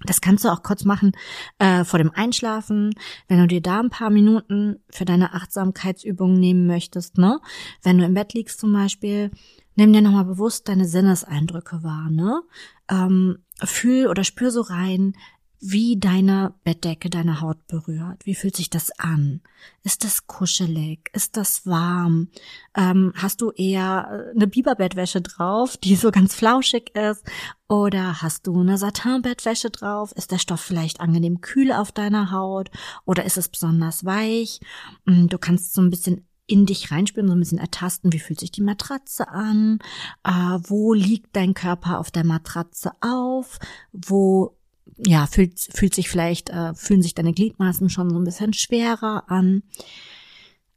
Das 0.04 0.20
kannst 0.20 0.44
du 0.44 0.50
auch 0.50 0.62
kurz 0.62 0.84
machen 0.84 1.12
äh, 1.58 1.84
vor 1.84 1.98
dem 1.98 2.10
Einschlafen, 2.10 2.90
wenn 3.28 3.38
du 3.38 3.46
dir 3.46 3.62
da 3.62 3.80
ein 3.80 3.90
paar 3.90 4.10
Minuten 4.10 4.76
für 4.90 5.06
deine 5.06 5.32
Achtsamkeitsübungen 5.32 6.38
nehmen 6.38 6.66
möchtest. 6.66 7.16
Ne? 7.16 7.40
Wenn 7.82 7.98
du 7.98 8.04
im 8.04 8.14
Bett 8.14 8.34
liegst 8.34 8.60
zum 8.60 8.72
Beispiel, 8.72 9.30
nimm 9.74 9.92
dir 9.92 10.02
nochmal 10.02 10.26
bewusst 10.26 10.68
deine 10.68 10.86
Sinneseindrücke 10.86 11.82
wahr. 11.82 12.10
Ne? 12.10 12.42
Ähm, 12.90 13.38
fühl 13.64 14.08
oder 14.08 14.22
spür 14.22 14.50
so 14.50 14.60
rein, 14.60 15.14
wie 15.60 15.98
deine 15.98 16.54
Bettdecke 16.64 17.10
deine 17.10 17.40
Haut 17.40 17.66
berührt. 17.66 18.26
Wie 18.26 18.34
fühlt 18.34 18.56
sich 18.56 18.70
das 18.70 18.90
an? 18.98 19.40
Ist 19.82 20.04
das 20.04 20.26
kuschelig? 20.26 21.10
Ist 21.12 21.36
das 21.36 21.66
warm? 21.66 22.28
Ähm, 22.76 23.12
hast 23.16 23.40
du 23.40 23.50
eher 23.50 24.30
eine 24.34 24.46
Biberbettwäsche 24.46 25.22
drauf, 25.22 25.76
die 25.76 25.96
so 25.96 26.10
ganz 26.10 26.34
flauschig 26.34 26.94
ist? 26.94 27.24
Oder 27.68 28.22
hast 28.22 28.46
du 28.46 28.60
eine 28.60 28.78
Satinbettwäsche 28.78 29.70
drauf? 29.70 30.12
Ist 30.12 30.30
der 30.30 30.38
Stoff 30.38 30.60
vielleicht 30.60 31.00
angenehm 31.00 31.40
kühl 31.40 31.72
auf 31.72 31.90
deiner 31.90 32.30
Haut? 32.30 32.70
Oder 33.04 33.24
ist 33.24 33.38
es 33.38 33.48
besonders 33.48 34.04
weich? 34.04 34.60
Mm, 35.04 35.26
du 35.26 35.38
kannst 35.38 35.74
so 35.74 35.80
ein 35.80 35.90
bisschen 35.90 36.26
in 36.46 36.64
dich 36.64 36.90
reinspüren, 36.90 37.28
so 37.28 37.34
ein 37.34 37.40
bisschen 37.40 37.58
ertasten, 37.58 38.12
wie 38.12 38.20
fühlt 38.20 38.40
sich 38.40 38.52
die 38.52 38.62
Matratze 38.62 39.28
an, 39.28 39.80
äh, 40.24 40.30
wo 40.30 40.94
liegt 40.94 41.34
dein 41.34 41.54
Körper 41.54 41.98
auf 41.98 42.10
der 42.10 42.24
Matratze 42.24 42.92
auf, 43.00 43.58
wo 43.92 44.55
ja, 44.96 45.26
fühlt, 45.26 45.58
fühlt 45.58 45.94
sich 45.94 46.08
vielleicht, 46.08 46.50
äh, 46.50 46.74
fühlen 46.74 47.02
sich 47.02 47.14
deine 47.14 47.32
Gliedmaßen 47.32 47.90
schon 47.90 48.10
so 48.10 48.18
ein 48.18 48.24
bisschen 48.24 48.52
schwerer 48.52 49.24
an. 49.28 49.62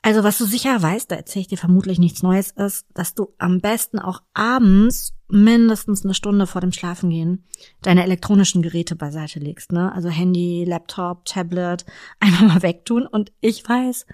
Also 0.02 0.24
was 0.24 0.38
du 0.38 0.46
sicher 0.46 0.82
weißt, 0.82 1.12
da 1.12 1.16
erzähle 1.16 1.42
ich 1.42 1.48
dir 1.48 1.58
vermutlich 1.58 2.00
nichts 2.00 2.24
Neues, 2.24 2.52
ist, 2.52 2.86
dass 2.94 3.16
du 3.16 3.34
am 3.38 3.60
besten 3.60 4.00
auch 4.00 4.22
abends 4.34 5.14
mindestens 5.30 6.04
eine 6.04 6.14
Stunde 6.14 6.48
vor 6.48 6.62
dem 6.62 6.72
Schlafengehen 6.72 7.46
deine 7.82 8.04
elektronischen 8.04 8.62
Geräte 8.62 8.96
beiseite 8.96 9.40
legst, 9.40 9.72
ne? 9.72 9.92
Also 9.94 10.10
Handy, 10.10 10.66
Laptop, 10.66 11.26
Tablet, 11.26 11.86
einfach 12.20 12.48
mal 12.48 12.62
wegtun. 12.62 13.06
Und 13.06 13.32
ich 13.42 13.68
weiß, 13.68 14.06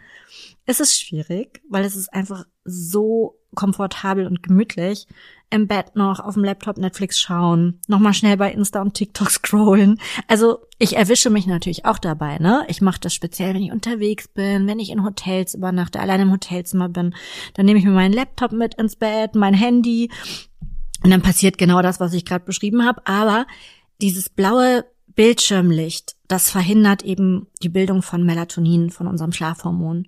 es 0.65 0.79
ist 0.79 0.99
schwierig, 0.99 1.61
weil 1.69 1.85
es 1.85 1.95
ist 1.95 2.13
einfach 2.13 2.45
so 2.63 3.39
komfortabel 3.55 4.27
und 4.27 4.43
gemütlich, 4.43 5.07
im 5.49 5.67
Bett 5.67 5.95
noch 5.95 6.19
auf 6.19 6.33
dem 6.33 6.43
Laptop 6.43 6.77
Netflix 6.77 7.19
schauen, 7.19 7.79
nochmal 7.87 8.13
schnell 8.13 8.35
bei 8.35 8.51
Insta 8.51 8.81
und 8.81 8.93
TikTok 8.93 9.29
scrollen. 9.31 9.99
Also 10.27 10.59
ich 10.79 10.97
erwische 10.97 11.29
mich 11.29 11.47
natürlich 11.47 11.85
auch 11.85 11.97
dabei, 11.97 12.37
ne? 12.39 12.65
Ich 12.67 12.81
mache 12.81 12.99
das 12.99 13.13
speziell, 13.13 13.53
wenn 13.53 13.63
ich 13.63 13.71
unterwegs 13.71 14.27
bin, 14.27 14.67
wenn 14.67 14.79
ich 14.79 14.89
in 14.89 15.05
Hotels 15.05 15.53
übernachte, 15.53 15.99
allein 15.99 16.21
im 16.21 16.31
Hotelzimmer 16.31 16.89
bin, 16.89 17.15
dann 17.53 17.65
nehme 17.65 17.79
ich 17.79 17.85
mir 17.85 17.91
meinen 17.91 18.13
Laptop 18.13 18.51
mit 18.51 18.75
ins 18.75 18.95
Bett, 18.95 19.35
mein 19.35 19.53
Handy 19.53 20.09
und 21.05 21.11
dann 21.11 21.21
passiert 21.21 21.59
genau 21.59 21.83
das, 21.83 21.99
was 21.99 22.13
ich 22.13 22.25
gerade 22.25 22.45
beschrieben 22.45 22.83
habe. 22.83 23.05
Aber 23.05 23.45
dieses 24.01 24.27
blaue 24.27 24.85
Bildschirmlicht, 25.09 26.15
das 26.27 26.49
verhindert 26.49 27.03
eben 27.03 27.45
die 27.61 27.69
Bildung 27.69 28.01
von 28.01 28.25
Melatonin, 28.25 28.89
von 28.89 29.05
unserem 29.05 29.31
Schlafhormon. 29.31 30.07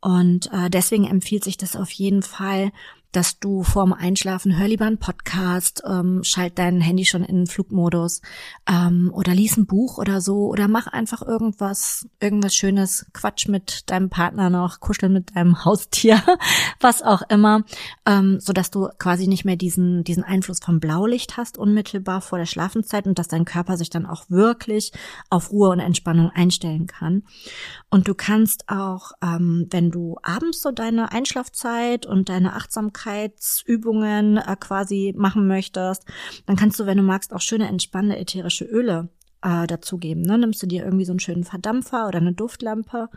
Und 0.00 0.52
äh, 0.52 0.70
deswegen 0.70 1.04
empfiehlt 1.04 1.42
sich 1.42 1.56
das 1.56 1.74
auf 1.74 1.90
jeden 1.90 2.22
Fall, 2.22 2.70
dass 3.14 3.38
du 3.38 3.62
vorm 3.62 3.92
Einschlafen 3.92 4.58
hör 4.58 4.66
lieber 4.66 4.86
einen 4.86 4.98
Podcast, 4.98 5.82
ähm, 5.88 6.24
schalt 6.24 6.58
dein 6.58 6.80
Handy 6.80 7.04
schon 7.04 7.22
in 7.22 7.46
Flugmodus 7.46 8.22
ähm, 8.68 9.10
oder 9.14 9.34
lies 9.34 9.56
ein 9.56 9.66
Buch 9.66 9.98
oder 9.98 10.20
so 10.20 10.48
oder 10.48 10.66
mach 10.66 10.88
einfach 10.88 11.22
irgendwas, 11.22 12.08
irgendwas 12.20 12.56
Schönes, 12.56 13.06
Quatsch 13.12 13.46
mit 13.46 13.88
deinem 13.88 14.10
Partner 14.10 14.50
noch, 14.50 14.80
kuschel 14.80 15.08
mit 15.10 15.36
deinem 15.36 15.64
Haustier, 15.64 16.20
was 16.80 17.02
auch 17.02 17.22
immer, 17.28 17.62
ähm, 18.04 18.40
so 18.40 18.52
dass 18.52 18.72
du 18.72 18.88
quasi 18.98 19.28
nicht 19.28 19.44
mehr 19.44 19.56
diesen 19.56 20.02
diesen 20.02 20.24
Einfluss 20.24 20.58
vom 20.58 20.80
Blaulicht 20.80 21.36
hast 21.36 21.56
unmittelbar 21.56 22.20
vor 22.20 22.38
der 22.38 22.46
Schlafenszeit 22.46 23.06
und 23.06 23.20
dass 23.20 23.28
dein 23.28 23.44
Körper 23.44 23.76
sich 23.76 23.90
dann 23.90 24.06
auch 24.06 24.28
wirklich 24.28 24.90
auf 25.30 25.52
Ruhe 25.52 25.68
und 25.68 25.78
Entspannung 25.78 26.30
einstellen 26.30 26.88
kann. 26.88 27.22
Und 27.90 28.08
du 28.08 28.14
kannst 28.14 28.68
auch, 28.68 29.12
ähm, 29.22 29.68
wenn 29.70 29.92
du 29.92 30.16
abends 30.22 30.62
so 30.62 30.72
deine 30.72 31.12
Einschlafzeit 31.12 32.06
und 32.06 32.28
deine 32.28 32.54
Achtsamkeitsübungen 33.04 34.38
äh, 34.38 34.56
quasi 34.58 35.14
machen 35.16 35.46
möchtest, 35.46 36.04
dann 36.46 36.56
kannst 36.56 36.78
du, 36.80 36.86
wenn 36.86 36.98
du 36.98 37.02
magst, 37.02 37.32
auch 37.32 37.40
schöne 37.40 37.68
entspannende 37.68 38.16
ätherische 38.18 38.64
Öle 38.64 39.08
äh, 39.42 39.66
dazugeben. 39.66 40.22
Ne? 40.22 40.38
Nimmst 40.38 40.62
du 40.62 40.66
dir 40.66 40.84
irgendwie 40.84 41.04
so 41.04 41.12
einen 41.12 41.20
schönen 41.20 41.44
Verdampfer 41.44 42.08
oder 42.08 42.18
eine 42.18 42.32
Duftlampe 42.32 43.08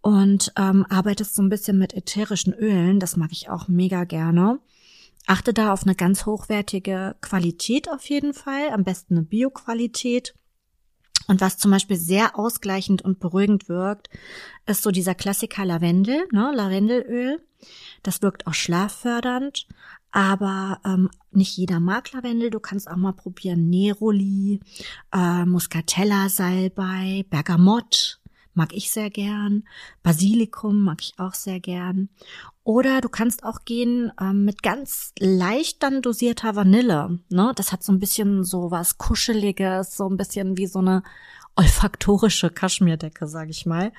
und 0.00 0.52
ähm, 0.56 0.86
arbeitest 0.88 1.34
so 1.34 1.42
ein 1.42 1.48
bisschen 1.48 1.78
mit 1.78 1.94
ätherischen 1.94 2.52
Ölen. 2.52 3.00
Das 3.00 3.16
mag 3.16 3.32
ich 3.32 3.48
auch 3.48 3.68
mega 3.68 4.04
gerne. 4.04 4.58
Achte 5.26 5.52
da 5.52 5.72
auf 5.72 5.82
eine 5.82 5.96
ganz 5.96 6.24
hochwertige 6.24 7.16
Qualität 7.20 7.90
auf 7.90 8.08
jeden 8.08 8.32
Fall, 8.32 8.70
am 8.70 8.84
besten 8.84 9.14
eine 9.14 9.24
Bioqualität. 9.24 10.34
Und 11.28 11.40
was 11.40 11.58
zum 11.58 11.70
Beispiel 11.70 11.96
sehr 11.96 12.38
ausgleichend 12.38 13.02
und 13.02 13.18
beruhigend 13.18 13.68
wirkt, 13.68 14.10
ist 14.66 14.82
so 14.82 14.90
dieser 14.90 15.14
Klassiker 15.14 15.64
Lavendel, 15.64 16.26
ne, 16.32 16.52
Lavendelöl. 16.54 17.40
Das 18.02 18.22
wirkt 18.22 18.46
auch 18.46 18.54
schlaffördernd, 18.54 19.66
aber 20.12 20.80
ähm, 20.84 21.10
nicht 21.32 21.56
jeder 21.56 21.80
mag 21.80 22.12
Lavendel. 22.12 22.50
Du 22.50 22.60
kannst 22.60 22.88
auch 22.88 22.96
mal 22.96 23.12
probieren 23.12 23.68
Neroli, 23.68 24.60
äh, 25.12 25.44
Muscatella 25.44 26.28
Salbei, 26.28 27.24
Bergamott 27.30 28.20
mag 28.56 28.74
ich 28.74 28.90
sehr 28.90 29.10
gern, 29.10 29.64
Basilikum 30.02 30.82
mag 30.82 31.00
ich 31.00 31.14
auch 31.18 31.34
sehr 31.34 31.60
gern. 31.60 32.08
Oder 32.64 33.00
du 33.00 33.08
kannst 33.08 33.44
auch 33.44 33.64
gehen 33.64 34.10
ähm, 34.20 34.44
mit 34.44 34.62
ganz 34.62 35.12
leicht 35.20 35.82
dann 35.82 36.02
dosierter 36.02 36.56
Vanille. 36.56 37.20
Ne? 37.28 37.52
Das 37.54 37.70
hat 37.70 37.84
so 37.84 37.92
ein 37.92 38.00
bisschen 38.00 38.42
so 38.42 38.72
was 38.72 38.98
Kuscheliges, 38.98 39.96
so 39.96 40.08
ein 40.08 40.16
bisschen 40.16 40.56
wie 40.56 40.66
so 40.66 40.80
eine 40.80 41.04
olfaktorische 41.56 42.50
Kaschmirdecke, 42.50 43.26
sag 43.26 43.48
ich 43.48 43.66
mal. 43.66 43.92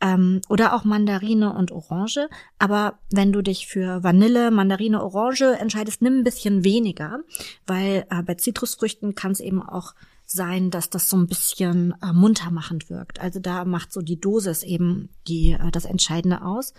Ähm, 0.00 0.40
oder 0.48 0.74
auch 0.74 0.84
Mandarine 0.84 1.54
und 1.54 1.70
Orange. 1.70 2.28
Aber 2.58 2.98
wenn 3.10 3.32
du 3.32 3.42
dich 3.42 3.66
für 3.66 4.02
Vanille, 4.02 4.50
Mandarine, 4.50 5.02
Orange 5.02 5.56
entscheidest, 5.58 6.02
nimm 6.02 6.18
ein 6.18 6.24
bisschen 6.24 6.64
weniger, 6.64 7.20
weil 7.66 8.06
äh, 8.10 8.22
bei 8.22 8.34
Zitrusfrüchten 8.34 9.14
kann 9.14 9.32
es 9.32 9.40
eben 9.40 9.62
auch 9.62 9.94
sein, 10.26 10.70
dass 10.70 10.90
das 10.90 11.08
so 11.08 11.16
ein 11.16 11.26
bisschen 11.26 11.94
äh, 12.02 12.12
muntermachend 12.12 12.90
wirkt. 12.90 13.20
Also 13.20 13.40
da 13.40 13.64
macht 13.64 13.92
so 13.92 14.02
die 14.02 14.20
Dosis 14.20 14.62
eben 14.62 15.08
die 15.28 15.52
äh, 15.52 15.70
das 15.70 15.84
Entscheidende 15.84 16.42
aus. 16.42 16.74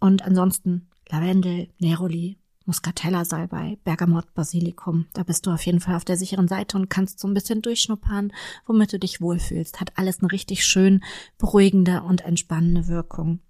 Und 0.00 0.22
ansonsten 0.22 0.88
Lavendel, 1.08 1.68
Neroli, 1.78 2.38
Muscatella 2.66 3.24
Salbei, 3.24 3.78
Bergamott, 3.84 4.32
Basilikum. 4.34 5.06
Da 5.12 5.22
bist 5.22 5.46
du 5.46 5.50
auf 5.50 5.64
jeden 5.66 5.80
Fall 5.80 5.96
auf 5.96 6.04
der 6.04 6.16
sicheren 6.16 6.48
Seite 6.48 6.76
und 6.78 6.88
kannst 6.88 7.20
so 7.20 7.28
ein 7.28 7.34
bisschen 7.34 7.62
durchschnuppern, 7.62 8.32
womit 8.66 8.92
du 8.92 8.98
dich 8.98 9.20
wohlfühlst. 9.20 9.80
Hat 9.80 9.92
alles 9.96 10.20
eine 10.20 10.32
richtig 10.32 10.64
schön 10.64 11.02
beruhigende 11.38 12.02
und 12.02 12.22
entspannende 12.22 12.88
Wirkung. 12.88 13.40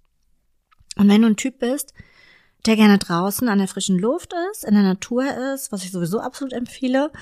Und 0.96 1.08
wenn 1.08 1.22
du 1.22 1.28
ein 1.28 1.36
Typ 1.36 1.60
bist, 1.60 1.94
der 2.66 2.76
gerne 2.76 2.98
draußen 2.98 3.48
an 3.48 3.58
der 3.58 3.68
frischen 3.68 3.98
Luft 3.98 4.32
ist, 4.52 4.64
in 4.64 4.74
der 4.74 4.82
Natur 4.82 5.24
ist, 5.54 5.70
was 5.70 5.84
ich 5.84 5.92
sowieso 5.92 6.20
absolut 6.20 6.52
empfehle, 6.52 7.12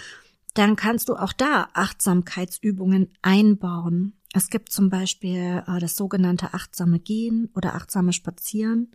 dann 0.54 0.76
kannst 0.76 1.08
du 1.08 1.16
auch 1.16 1.32
da 1.32 1.68
Achtsamkeitsübungen 1.72 3.10
einbauen. 3.22 4.14
Es 4.34 4.48
gibt 4.50 4.72
zum 4.72 4.90
Beispiel 4.90 5.62
äh, 5.66 5.78
das 5.78 5.96
sogenannte 5.96 6.54
achtsame 6.54 6.98
Gehen 6.98 7.50
oder 7.54 7.74
achtsame 7.74 8.12
Spazieren. 8.12 8.90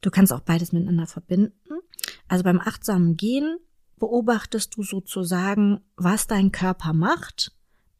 Du 0.00 0.10
kannst 0.10 0.32
auch 0.32 0.40
beides 0.40 0.72
miteinander 0.72 1.06
verbinden. 1.06 1.80
Also 2.28 2.44
beim 2.44 2.60
achtsamen 2.60 3.16
Gehen 3.16 3.58
beobachtest 3.98 4.76
du 4.76 4.82
sozusagen, 4.82 5.80
was 5.96 6.26
dein 6.26 6.52
Körper 6.52 6.92
macht 6.92 7.52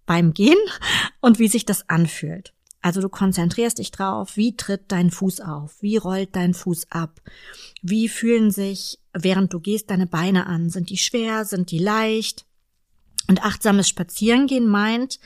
beim 0.04 0.34
Gehen 0.34 0.58
und 1.20 1.38
wie 1.38 1.48
sich 1.48 1.64
das 1.64 1.88
anfühlt. 1.88 2.52
Also 2.82 3.00
du 3.00 3.08
konzentrierst 3.08 3.78
dich 3.78 3.90
drauf, 3.90 4.36
wie 4.36 4.56
tritt 4.56 4.92
dein 4.92 5.10
Fuß 5.10 5.40
auf, 5.40 5.82
wie 5.82 5.96
rollt 5.96 6.36
dein 6.36 6.54
Fuß 6.54 6.86
ab, 6.90 7.20
wie 7.82 8.08
fühlen 8.08 8.52
sich, 8.52 9.00
während 9.12 9.52
du 9.52 9.58
gehst, 9.58 9.90
deine 9.90 10.06
Beine 10.06 10.46
an, 10.46 10.70
sind 10.70 10.90
die 10.90 10.96
schwer, 10.96 11.44
sind 11.44 11.72
die 11.72 11.80
leicht. 11.80 12.45
Und 13.28 13.42
achtsames 13.42 13.88
Spazierengehen 13.88 14.68
meint, 14.68 15.18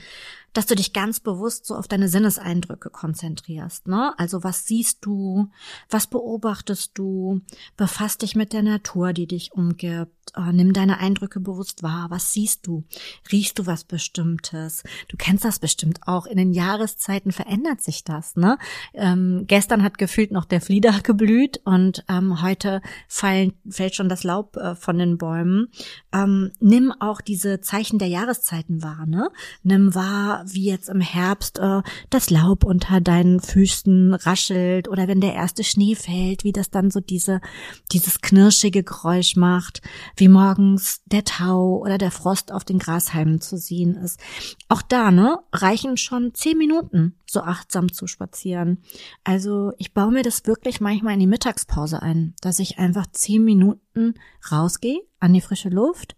dass 0.52 0.66
du 0.66 0.74
dich 0.74 0.92
ganz 0.92 1.20
bewusst 1.20 1.66
so 1.66 1.76
auf 1.76 1.88
deine 1.88 2.08
Sinneseindrücke 2.08 2.90
konzentrierst. 2.90 3.88
Ne? 3.88 4.12
Also 4.18 4.42
was 4.42 4.66
siehst 4.66 5.04
du, 5.04 5.50
was 5.88 6.06
beobachtest 6.06 6.92
du, 6.94 7.40
befass 7.76 8.18
dich 8.18 8.34
mit 8.34 8.52
der 8.52 8.62
Natur, 8.62 9.12
die 9.12 9.26
dich 9.26 9.52
umgibt, 9.52 10.12
oh, 10.36 10.52
nimm 10.52 10.72
deine 10.72 10.98
Eindrücke 10.98 11.40
bewusst 11.40 11.82
wahr. 11.82 12.06
Was 12.10 12.32
siehst 12.32 12.66
du? 12.66 12.84
Riechst 13.30 13.58
du 13.58 13.66
was 13.66 13.84
Bestimmtes? 13.84 14.82
Du 15.08 15.16
kennst 15.16 15.44
das 15.44 15.58
bestimmt 15.58 16.00
auch. 16.06 16.26
In 16.26 16.36
den 16.36 16.52
Jahreszeiten 16.52 17.32
verändert 17.32 17.82
sich 17.82 18.04
das. 18.04 18.36
Ne? 18.36 18.58
Ähm, 18.94 19.44
gestern 19.46 19.82
hat 19.82 19.98
gefühlt 19.98 20.32
noch 20.32 20.44
der 20.44 20.60
Flieder 20.60 20.98
geblüht 21.02 21.60
und 21.64 22.04
ähm, 22.08 22.42
heute 22.42 22.80
fallen, 23.08 23.52
fällt 23.68 23.94
schon 23.94 24.08
das 24.08 24.24
Laub 24.24 24.56
äh, 24.56 24.74
von 24.74 24.98
den 24.98 25.18
Bäumen. 25.18 25.68
Ähm, 26.12 26.52
nimm 26.60 26.92
auch 26.92 27.20
diese 27.20 27.60
Zeichen 27.60 27.98
der 27.98 28.08
Jahreszeiten 28.08 28.82
wahr. 28.82 29.06
Ne? 29.06 29.30
Nimm 29.62 29.94
wahr, 29.94 30.39
wie 30.46 30.66
jetzt 30.66 30.88
im 30.88 31.00
Herbst 31.00 31.58
äh, 31.58 31.82
das 32.10 32.30
Laub 32.30 32.64
unter 32.64 33.00
deinen 33.00 33.40
Füßen 33.40 34.14
raschelt 34.14 34.88
oder 34.88 35.08
wenn 35.08 35.20
der 35.20 35.34
erste 35.34 35.64
Schnee 35.64 35.94
fällt, 35.94 36.44
wie 36.44 36.52
das 36.52 36.70
dann 36.70 36.90
so 36.90 37.00
diese 37.00 37.40
dieses 37.92 38.20
knirschige 38.20 38.82
Geräusch 38.82 39.36
macht 39.36 39.82
wie 40.16 40.28
morgens 40.28 41.02
der 41.06 41.24
Tau 41.24 41.78
oder 41.78 41.98
der 41.98 42.10
Frost 42.10 42.52
auf 42.52 42.64
den 42.64 42.78
Grashalmen 42.78 43.40
zu 43.40 43.56
sehen 43.56 43.96
ist. 43.96 44.20
Auch 44.68 44.82
da, 44.82 45.10
ne, 45.10 45.38
reichen 45.52 45.96
schon 45.96 46.34
zehn 46.34 46.58
Minuten, 46.58 47.14
so 47.26 47.40
achtsam 47.40 47.92
zu 47.92 48.06
spazieren. 48.06 48.78
Also 49.24 49.72
ich 49.78 49.92
baue 49.94 50.12
mir 50.12 50.22
das 50.22 50.46
wirklich 50.46 50.80
manchmal 50.80 51.14
in 51.14 51.20
die 51.20 51.26
Mittagspause 51.26 52.02
ein, 52.02 52.34
dass 52.40 52.58
ich 52.58 52.78
einfach 52.78 53.06
zehn 53.12 53.44
Minuten 53.44 53.80
rausgehe 54.50 55.00
an 55.18 55.32
die 55.32 55.40
frische 55.40 55.68
Luft 55.68 56.16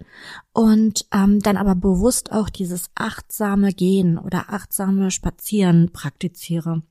und 0.53 1.07
ähm, 1.13 1.41
dann 1.41 1.57
aber 1.57 1.75
bewusst 1.75 2.33
auch 2.33 2.49
dieses 2.49 2.91
achtsame 2.95 3.73
Gehen 3.73 4.19
oder 4.19 4.53
achtsame 4.53 5.11
Spazieren 5.11 5.91
praktiziere. 5.93 6.83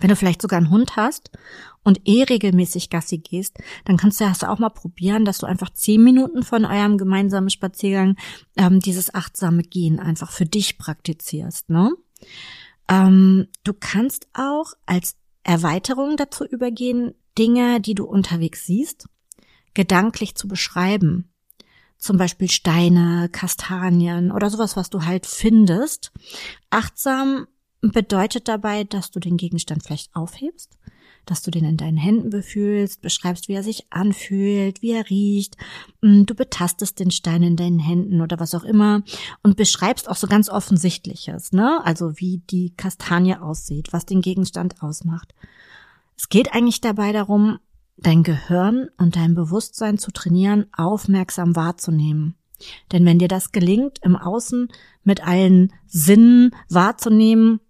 Wenn 0.00 0.08
du 0.08 0.16
vielleicht 0.16 0.42
sogar 0.42 0.56
einen 0.56 0.70
Hund 0.70 0.96
hast 0.96 1.30
und 1.84 2.00
eh 2.04 2.24
regelmäßig 2.24 2.90
Gassi 2.90 3.18
gehst, 3.18 3.58
dann 3.84 3.96
kannst 3.96 4.20
du 4.20 4.24
das 4.24 4.42
auch 4.42 4.58
mal 4.58 4.70
probieren, 4.70 5.24
dass 5.24 5.38
du 5.38 5.46
einfach 5.46 5.70
zehn 5.70 6.02
Minuten 6.02 6.42
von 6.42 6.64
eurem 6.64 6.98
gemeinsamen 6.98 7.50
Spaziergang 7.50 8.16
ähm, 8.56 8.80
dieses 8.80 9.14
achtsame 9.14 9.62
Gehen 9.62 10.00
einfach 10.00 10.32
für 10.32 10.46
dich 10.46 10.78
praktizierst. 10.78 11.70
Ne? 11.70 11.92
Ähm, 12.88 13.46
du 13.62 13.72
kannst 13.72 14.26
auch 14.34 14.72
als 14.84 15.16
Erweiterung 15.44 16.16
dazu 16.16 16.44
übergehen, 16.44 17.14
Dinge, 17.38 17.80
die 17.80 17.94
du 17.94 18.04
unterwegs 18.04 18.66
siehst, 18.66 19.06
gedanklich 19.74 20.34
zu 20.34 20.48
beschreiben. 20.48 21.28
Zum 21.98 22.16
Beispiel 22.16 22.50
Steine, 22.50 23.28
Kastanien 23.30 24.30
oder 24.30 24.50
sowas, 24.50 24.76
was 24.76 24.90
du 24.90 25.04
halt 25.04 25.26
findest. 25.26 26.12
Achtsam 26.70 27.46
bedeutet 27.80 28.48
dabei, 28.48 28.84
dass 28.84 29.10
du 29.10 29.20
den 29.20 29.36
Gegenstand 29.36 29.82
vielleicht 29.82 30.14
aufhebst, 30.14 30.76
dass 31.26 31.42
du 31.42 31.50
den 31.50 31.64
in 31.64 31.76
deinen 31.76 31.96
Händen 31.96 32.30
befühlst, 32.30 33.00
beschreibst, 33.00 33.48
wie 33.48 33.54
er 33.54 33.62
sich 33.62 33.86
anfühlt, 33.90 34.82
wie 34.82 34.92
er 34.92 35.08
riecht, 35.08 35.56
mm, 36.02 36.24
du 36.24 36.34
betastest 36.34 37.00
den 37.00 37.10
Stein 37.10 37.42
in 37.42 37.56
deinen 37.56 37.78
Händen 37.78 38.20
oder 38.20 38.38
was 38.38 38.54
auch 38.54 38.64
immer 38.64 39.02
und 39.42 39.56
beschreibst 39.56 40.08
auch 40.08 40.16
so 40.16 40.26
ganz 40.26 40.48
Offensichtliches, 40.48 41.52
ne? 41.52 41.80
Also 41.84 42.18
wie 42.18 42.42
die 42.50 42.74
Kastanie 42.76 43.36
aussieht, 43.36 43.92
was 43.92 44.06
den 44.06 44.20
Gegenstand 44.20 44.82
ausmacht. 44.82 45.34
Es 46.16 46.28
geht 46.28 46.52
eigentlich 46.52 46.80
dabei 46.80 47.12
darum, 47.12 47.58
dein 47.96 48.22
Gehirn 48.22 48.88
und 48.98 49.16
dein 49.16 49.34
Bewusstsein 49.34 49.98
zu 49.98 50.10
trainieren, 50.10 50.66
aufmerksam 50.76 51.56
wahrzunehmen. 51.56 52.34
Denn 52.92 53.04
wenn 53.04 53.18
dir 53.18 53.28
das 53.28 53.52
gelingt, 53.52 53.98
im 54.02 54.16
Außen 54.16 54.68
mit 55.02 55.26
allen 55.26 55.72
Sinnen 55.86 56.54
wahrzunehmen, 56.68 57.60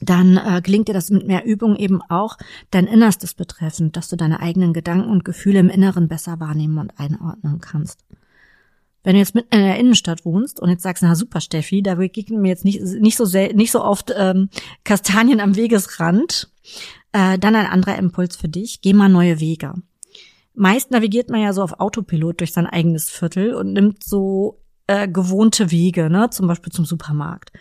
dann 0.00 0.36
äh, 0.36 0.60
gelingt 0.62 0.88
dir 0.88 0.94
das 0.94 1.10
mit 1.10 1.26
mehr 1.26 1.44
Übung 1.44 1.76
eben 1.76 2.02
auch 2.08 2.36
dein 2.70 2.86
Innerstes 2.86 3.34
betreffend, 3.34 3.96
dass 3.96 4.08
du 4.08 4.16
deine 4.16 4.40
eigenen 4.40 4.72
Gedanken 4.72 5.10
und 5.10 5.24
Gefühle 5.24 5.58
im 5.58 5.70
Inneren 5.70 6.08
besser 6.08 6.38
wahrnehmen 6.38 6.78
und 6.78 6.98
einordnen 6.98 7.60
kannst. 7.60 8.04
Wenn 9.02 9.14
du 9.14 9.20
jetzt 9.20 9.36
mitten 9.36 9.54
in 9.54 9.62
der 9.62 9.78
Innenstadt 9.78 10.24
wohnst 10.24 10.60
und 10.60 10.68
jetzt 10.68 10.82
sagst, 10.82 11.02
na 11.02 11.14
super 11.14 11.40
Steffi, 11.40 11.80
da 11.80 11.94
begegnen 11.94 12.42
mir 12.42 12.48
jetzt 12.48 12.64
nicht, 12.64 12.82
nicht 12.82 13.16
so 13.16 13.24
sel 13.24 13.54
nicht 13.54 13.70
so 13.70 13.82
oft 13.82 14.12
ähm, 14.16 14.48
Kastanien 14.82 15.40
am 15.40 15.54
Wegesrand, 15.54 16.50
äh, 17.16 17.38
dann 17.38 17.56
ein 17.56 17.64
anderer 17.66 17.96
Impuls 17.96 18.36
für 18.36 18.48
dich, 18.48 18.82
geh 18.82 18.92
mal 18.92 19.08
neue 19.08 19.40
Wege. 19.40 19.72
meist 20.52 20.90
navigiert 20.90 21.30
man 21.30 21.40
ja 21.40 21.54
so 21.54 21.62
auf 21.62 21.80
Autopilot 21.80 22.40
durch 22.40 22.52
sein 22.52 22.66
eigenes 22.66 23.08
Viertel 23.08 23.54
und 23.54 23.72
nimmt 23.72 24.04
so 24.04 24.62
äh, 24.86 25.08
gewohnte 25.08 25.70
Wege, 25.70 26.10
ne, 26.10 26.28
zum 26.28 26.46
Beispiel 26.46 26.72
zum 26.72 26.84
Supermarkt. 26.84 27.52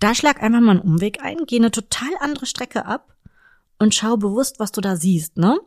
Da 0.00 0.16
schlag 0.16 0.42
einfach 0.42 0.60
mal 0.60 0.72
einen 0.72 0.80
Umweg 0.80 1.22
ein, 1.22 1.46
geh 1.46 1.56
eine 1.56 1.70
total 1.70 2.10
andere 2.20 2.46
Strecke 2.46 2.84
ab 2.84 3.14
und 3.78 3.94
schau 3.94 4.16
bewusst, 4.16 4.58
was 4.58 4.72
du 4.72 4.80
da 4.80 4.96
siehst, 4.96 5.36
ne? 5.36 5.60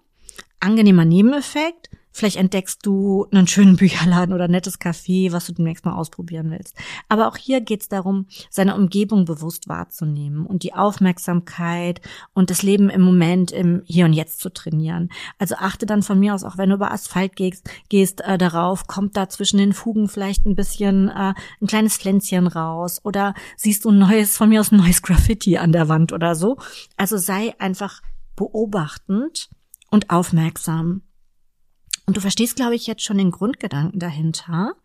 Angenehmer 0.60 1.06
Nebeneffekt, 1.06 1.90
Vielleicht 2.16 2.38
entdeckst 2.38 2.86
du 2.86 3.28
einen 3.32 3.46
schönen 3.46 3.76
Bücherladen 3.76 4.34
oder 4.34 4.46
ein 4.46 4.52
nettes 4.52 4.80
Café, 4.80 5.34
was 5.34 5.48
du 5.48 5.52
demnächst 5.52 5.84
mal 5.84 5.96
ausprobieren 5.96 6.50
willst. 6.50 6.74
Aber 7.10 7.28
auch 7.28 7.36
hier 7.36 7.60
geht 7.60 7.82
es 7.82 7.90
darum, 7.90 8.28
seine 8.50 8.74
Umgebung 8.76 9.26
bewusst 9.26 9.68
wahrzunehmen 9.68 10.46
und 10.46 10.64
die 10.64 10.74
Aufmerksamkeit 10.74 12.00
und 12.34 12.52
das 12.52 12.64
Leben 12.64 12.90
im 12.90 13.02
Moment, 13.02 13.52
im 13.52 13.82
Hier 13.84 14.06
und 14.06 14.14
Jetzt 14.14 14.40
zu 14.40 14.50
trainieren. 14.50 15.10
Also 15.40 15.56
achte 15.56 15.86
dann 15.86 16.04
von 16.04 16.18
mir 16.18 16.34
aus, 16.34 16.46
auch 16.46 16.58
wenn 16.58 16.70
du 16.70 16.76
über 16.76 16.94
Asphalt 16.94 17.36
gehst, 17.36 17.70
gehst 17.90 18.22
äh, 18.22 18.38
darauf, 18.38 18.88
kommt 18.88 19.18
da 19.18 19.28
zwischen 19.28 19.58
den 19.58 19.74
Fugen 19.74 20.08
vielleicht 20.08 20.46
ein 20.46 20.56
bisschen 20.56 21.10
äh, 21.10 21.34
ein 21.60 21.68
kleines 21.68 21.98
Pflänzchen 21.98 22.48
raus 22.48 23.02
oder 23.04 23.34
siehst 23.58 23.84
du 23.84 23.90
ein 23.90 24.00
neues, 24.00 24.38
von 24.38 24.48
mir 24.48 24.62
aus 24.62 24.72
ein 24.72 24.78
neues 24.78 25.02
Graffiti 25.02 25.58
an 25.58 25.74
der 25.74 25.90
Wand 25.90 26.14
oder 26.14 26.36
so. 26.36 26.56
Also 26.96 27.18
sei 27.18 27.56
einfach 27.60 28.02
beobachtend 28.38 29.50
und 29.92 30.12
aufmerksam. 30.12 31.02
Und 32.06 32.18
du 32.18 32.22
verstehst, 32.22 32.56
glaube 32.56 32.76
ich, 32.76 32.88
jetzt 32.88 33.04
schon 33.04 33.18
den 33.18 33.32
Grundgedanken 33.32 34.00
dahinter. 34.00 34.76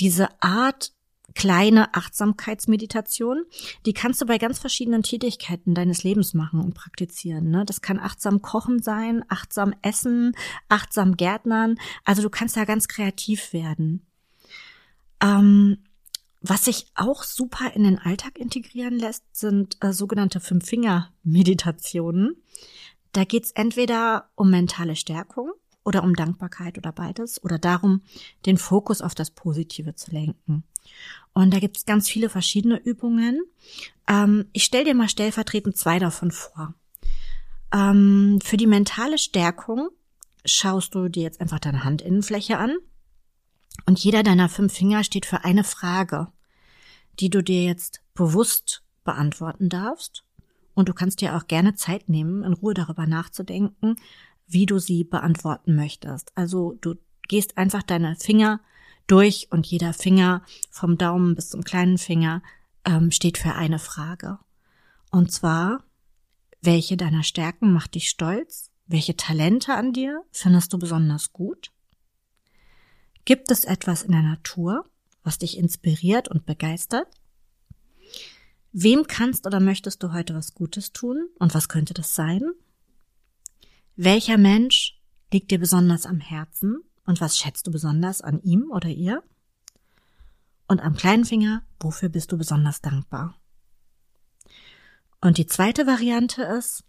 Diese 0.00 0.28
Art 0.42 0.92
kleine 1.34 1.94
Achtsamkeitsmeditation, 1.94 3.44
die 3.86 3.94
kannst 3.94 4.20
du 4.20 4.26
bei 4.26 4.38
ganz 4.38 4.58
verschiedenen 4.58 5.02
Tätigkeiten 5.02 5.74
deines 5.74 6.04
Lebens 6.04 6.34
machen 6.34 6.60
und 6.60 6.74
praktizieren. 6.74 7.50
Ne? 7.50 7.64
Das 7.64 7.80
kann 7.80 7.98
achtsam 7.98 8.42
kochen 8.42 8.82
sein, 8.82 9.24
achtsam 9.28 9.74
essen, 9.82 10.36
achtsam 10.68 11.16
Gärtnern. 11.16 11.76
Also 12.04 12.22
du 12.22 12.30
kannst 12.30 12.56
da 12.56 12.64
ganz 12.64 12.88
kreativ 12.88 13.52
werden. 13.52 14.06
Ähm, 15.22 15.78
was 16.40 16.64
sich 16.64 16.86
auch 16.94 17.22
super 17.22 17.72
in 17.74 17.84
den 17.84 17.98
Alltag 17.98 18.38
integrieren 18.38 18.98
lässt, 18.98 19.24
sind 19.32 19.76
äh, 19.80 19.92
sogenannte 19.92 20.40
Fünf-Finger-Meditationen. 20.40 22.36
Da 23.12 23.24
geht's 23.24 23.52
entweder 23.52 24.30
um 24.34 24.50
mentale 24.50 24.96
Stärkung, 24.96 25.52
oder 25.84 26.02
um 26.02 26.14
Dankbarkeit 26.14 26.78
oder 26.78 26.92
beides 26.92 27.42
oder 27.42 27.58
darum, 27.58 28.02
den 28.46 28.56
Fokus 28.56 29.00
auf 29.00 29.14
das 29.14 29.30
Positive 29.30 29.94
zu 29.94 30.10
lenken. 30.10 30.64
Und 31.32 31.52
da 31.52 31.58
gibt 31.58 31.76
es 31.76 31.86
ganz 31.86 32.08
viele 32.08 32.28
verschiedene 32.28 32.78
Übungen. 32.78 33.42
Ähm, 34.08 34.46
ich 34.52 34.64
stelle 34.64 34.84
dir 34.84 34.94
mal 34.94 35.08
stellvertretend 35.08 35.76
zwei 35.76 35.98
davon 35.98 36.30
vor. 36.30 36.74
Ähm, 37.72 38.38
für 38.42 38.56
die 38.56 38.66
mentale 38.66 39.18
Stärkung 39.18 39.88
schaust 40.44 40.94
du 40.94 41.08
dir 41.08 41.22
jetzt 41.22 41.40
einfach 41.40 41.60
deine 41.60 41.84
Handinnenfläche 41.84 42.58
an 42.58 42.76
und 43.86 43.98
jeder 43.98 44.22
deiner 44.22 44.48
fünf 44.48 44.72
Finger 44.72 45.04
steht 45.04 45.26
für 45.26 45.44
eine 45.44 45.64
Frage, 45.64 46.28
die 47.20 47.30
du 47.30 47.42
dir 47.42 47.64
jetzt 47.64 48.02
bewusst 48.14 48.82
beantworten 49.04 49.68
darfst. 49.68 50.24
Und 50.74 50.88
du 50.88 50.94
kannst 50.94 51.20
dir 51.20 51.36
auch 51.36 51.46
gerne 51.48 51.74
Zeit 51.74 52.08
nehmen, 52.08 52.42
in 52.44 52.54
Ruhe 52.54 52.72
darüber 52.72 53.06
nachzudenken, 53.06 53.96
wie 54.52 54.66
du 54.66 54.78
sie 54.78 55.04
beantworten 55.04 55.74
möchtest. 55.74 56.32
Also 56.36 56.76
du 56.80 56.94
gehst 57.28 57.58
einfach 57.58 57.82
deine 57.82 58.16
Finger 58.16 58.60
durch 59.06 59.48
und 59.50 59.66
jeder 59.66 59.92
Finger 59.92 60.42
vom 60.70 60.98
Daumen 60.98 61.34
bis 61.34 61.50
zum 61.50 61.64
kleinen 61.64 61.98
Finger 61.98 62.42
ähm, 62.84 63.10
steht 63.10 63.38
für 63.38 63.54
eine 63.54 63.78
Frage. 63.78 64.38
Und 65.10 65.32
zwar, 65.32 65.84
welche 66.60 66.96
deiner 66.96 67.22
Stärken 67.22 67.72
macht 67.72 67.94
dich 67.94 68.08
stolz? 68.08 68.70
Welche 68.86 69.16
Talente 69.16 69.74
an 69.74 69.92
dir 69.92 70.22
findest 70.32 70.72
du 70.72 70.78
besonders 70.78 71.32
gut? 71.32 71.72
Gibt 73.24 73.50
es 73.50 73.64
etwas 73.64 74.02
in 74.02 74.12
der 74.12 74.22
Natur, 74.22 74.84
was 75.22 75.38
dich 75.38 75.56
inspiriert 75.56 76.28
und 76.28 76.46
begeistert? 76.46 77.08
Wem 78.72 79.06
kannst 79.06 79.46
oder 79.46 79.60
möchtest 79.60 80.02
du 80.02 80.12
heute 80.12 80.34
was 80.34 80.54
Gutes 80.54 80.92
tun 80.92 81.28
und 81.38 81.54
was 81.54 81.68
könnte 81.68 81.94
das 81.94 82.14
sein? 82.14 82.42
Welcher 83.96 84.38
Mensch 84.38 84.98
liegt 85.32 85.50
dir 85.50 85.58
besonders 85.58 86.06
am 86.06 86.20
Herzen 86.20 86.82
und 87.04 87.20
was 87.20 87.36
schätzt 87.38 87.66
du 87.66 87.70
besonders 87.70 88.22
an 88.22 88.40
ihm 88.42 88.70
oder 88.70 88.88
ihr? 88.88 89.22
Und 90.66 90.80
am 90.80 90.94
kleinen 90.96 91.24
Finger, 91.24 91.62
wofür 91.78 92.08
bist 92.08 92.32
du 92.32 92.38
besonders 92.38 92.80
dankbar? 92.80 93.38
Und 95.20 95.36
die 95.36 95.46
zweite 95.46 95.86
Variante 95.86 96.42
ist, 96.42 96.84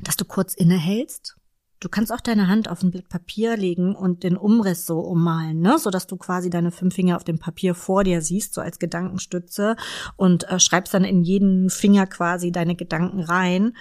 dass 0.00 0.16
du 0.16 0.24
kurz 0.24 0.54
innehältst 0.54 1.36
Du 1.80 1.88
kannst 1.88 2.12
auch 2.12 2.20
deine 2.20 2.46
Hand 2.46 2.68
auf 2.68 2.82
ein 2.82 2.90
Blatt 2.90 3.08
Papier 3.08 3.56
legen 3.56 3.94
und 3.96 4.22
den 4.22 4.36
Umriss 4.36 4.84
so 4.84 5.00
ummalen, 5.00 5.60
ne, 5.60 5.78
so 5.78 5.90
dass 5.90 6.06
du 6.06 6.18
quasi 6.18 6.50
deine 6.50 6.70
fünf 6.70 6.94
Finger 6.94 7.16
auf 7.16 7.24
dem 7.24 7.38
Papier 7.38 7.74
vor 7.74 8.04
dir 8.04 8.20
siehst, 8.20 8.52
so 8.52 8.60
als 8.60 8.78
Gedankenstütze 8.78 9.76
und 10.16 10.46
äh, 10.50 10.60
schreibst 10.60 10.92
dann 10.92 11.04
in 11.04 11.22
jeden 11.22 11.70
Finger 11.70 12.06
quasi 12.06 12.52
deine 12.52 12.76
Gedanken 12.76 13.20
rein 13.20 13.74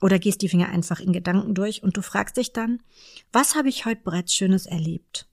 oder 0.00 0.20
gehst 0.20 0.42
die 0.42 0.48
Finger 0.48 0.68
einfach 0.68 1.00
in 1.00 1.12
Gedanken 1.12 1.54
durch 1.54 1.82
und 1.82 1.96
du 1.96 2.02
fragst 2.02 2.36
dich 2.36 2.52
dann, 2.52 2.80
was 3.32 3.56
habe 3.56 3.68
ich 3.68 3.84
heute 3.84 4.02
bereits 4.04 4.32
Schönes 4.32 4.66
erlebt? 4.66 5.26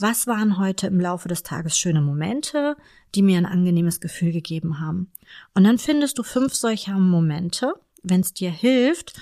Was 0.00 0.26
waren 0.26 0.58
heute 0.58 0.88
im 0.88 1.00
Laufe 1.00 1.28
des 1.28 1.44
Tages 1.44 1.78
schöne 1.78 2.00
Momente, 2.00 2.76
die 3.14 3.22
mir 3.22 3.38
ein 3.38 3.46
angenehmes 3.46 4.00
Gefühl 4.00 4.32
gegeben 4.32 4.80
haben? 4.80 5.12
Und 5.54 5.64
dann 5.64 5.78
findest 5.78 6.18
du 6.18 6.24
fünf 6.24 6.54
solcher 6.54 6.98
Momente, 6.98 7.74
wenn 8.02 8.20
es 8.20 8.32
dir 8.32 8.50
hilft, 8.50 9.14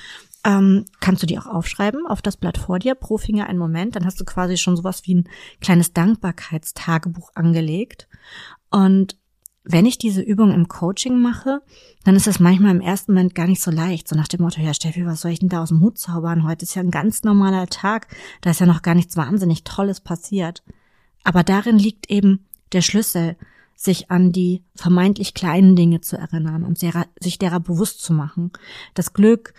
ähm, 0.46 0.84
kannst 1.00 1.24
du 1.24 1.26
die 1.26 1.38
auch 1.38 1.46
aufschreiben 1.46 2.06
auf 2.06 2.22
das 2.22 2.36
Blatt 2.36 2.56
vor 2.56 2.78
dir, 2.78 2.94
pro 2.94 3.18
Finger 3.18 3.48
einen 3.48 3.58
Moment. 3.58 3.96
Dann 3.96 4.04
hast 4.04 4.20
du 4.20 4.24
quasi 4.24 4.56
schon 4.56 4.76
sowas 4.76 5.02
wie 5.04 5.16
ein 5.16 5.28
kleines 5.60 5.92
Dankbarkeitstagebuch 5.92 7.32
angelegt. 7.34 8.06
Und 8.70 9.18
wenn 9.64 9.86
ich 9.86 9.98
diese 9.98 10.22
Übung 10.22 10.52
im 10.52 10.68
Coaching 10.68 11.20
mache, 11.20 11.60
dann 12.04 12.14
ist 12.14 12.28
es 12.28 12.38
manchmal 12.38 12.70
im 12.70 12.80
ersten 12.80 13.12
Moment 13.12 13.34
gar 13.34 13.48
nicht 13.48 13.60
so 13.60 13.72
leicht. 13.72 14.06
So 14.06 14.14
nach 14.14 14.28
dem 14.28 14.42
Motto, 14.42 14.60
ja 14.60 14.72
Steffi, 14.72 15.04
was 15.04 15.22
soll 15.22 15.32
ich 15.32 15.40
denn 15.40 15.48
da 15.48 15.62
aus 15.62 15.70
dem 15.70 15.80
Hut 15.80 15.98
zaubern? 15.98 16.46
Heute 16.46 16.62
ist 16.62 16.76
ja 16.76 16.82
ein 16.82 16.92
ganz 16.92 17.24
normaler 17.24 17.66
Tag. 17.66 18.06
Da 18.42 18.50
ist 18.50 18.60
ja 18.60 18.66
noch 18.66 18.82
gar 18.82 18.94
nichts 18.94 19.16
wahnsinnig 19.16 19.64
Tolles 19.64 20.00
passiert. 20.00 20.62
Aber 21.24 21.42
darin 21.42 21.76
liegt 21.76 22.08
eben 22.08 22.46
der 22.72 22.82
Schlüssel, 22.82 23.36
sich 23.74 24.12
an 24.12 24.30
die 24.30 24.62
vermeintlich 24.76 25.34
kleinen 25.34 25.74
Dinge 25.74 26.00
zu 26.00 26.16
erinnern 26.16 26.64
und 26.64 26.78
sich 26.78 27.38
derer 27.38 27.60
bewusst 27.60 28.00
zu 28.00 28.12
machen. 28.12 28.52
Das 28.94 29.12
Glück, 29.12 29.52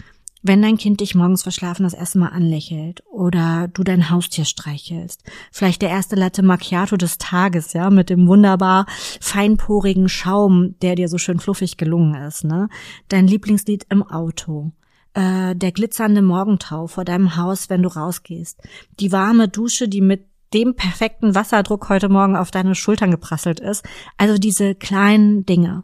wenn 0.44 0.62
dein 0.62 0.78
Kind 0.78 1.00
dich 1.02 1.16
morgens 1.16 1.44
verschlafen 1.44 1.84
das 1.84 1.94
erste 1.94 2.20
Mal 2.20 2.30
anlächelt 2.30 3.04
oder 3.12 3.68
du 3.68 3.84
dein 3.84 4.10
Haustier 4.10 4.46
streichelst, 4.46 5.24
vielleicht 5.52 5.82
der 5.82 5.90
erste 5.90 6.16
Latte 6.16 6.44
Macchiato 6.44 6.98
des 6.98 7.18
Tages, 7.18 7.74
ja, 7.74 7.90
mit 7.90 8.10
dem 8.10 8.28
wunderbar 8.28 8.86
feinporigen 9.20 10.10
Schaum, 10.10 10.76
der 10.82 10.96
dir 10.96 11.10
so 11.10 11.18
schön 11.18 11.40
fluffig 11.40 11.78
gelungen 11.78 12.16
ist, 12.16 12.44
ne? 12.44 12.70
Dein 13.10 13.28
Lieblingslied 13.28 13.86
im 13.90 14.04
Auto, 14.04 14.72
äh, 15.14 15.56
der 15.56 15.72
glitzernde 15.72 16.22
Morgentau 16.22 16.88
vor 16.88 17.04
deinem 17.04 17.36
Haus, 17.36 17.70
wenn 17.70 17.84
du 17.84 17.90
rausgehst, 17.90 18.62
die 19.00 19.12
warme 19.12 19.48
Dusche, 19.48 19.88
die 19.88 20.02
mit 20.02 20.26
dem 20.54 20.76
perfekten 20.76 21.36
Wasserdruck 21.36 21.90
heute 21.90 22.10
Morgen 22.10 22.36
auf 22.36 22.52
deine 22.52 22.76
Schultern 22.76 23.12
geprasselt 23.12 23.60
ist. 23.60 23.86
Also 24.18 24.38
diese 24.38 24.76
kleinen 24.76 25.46
Dinge. 25.46 25.84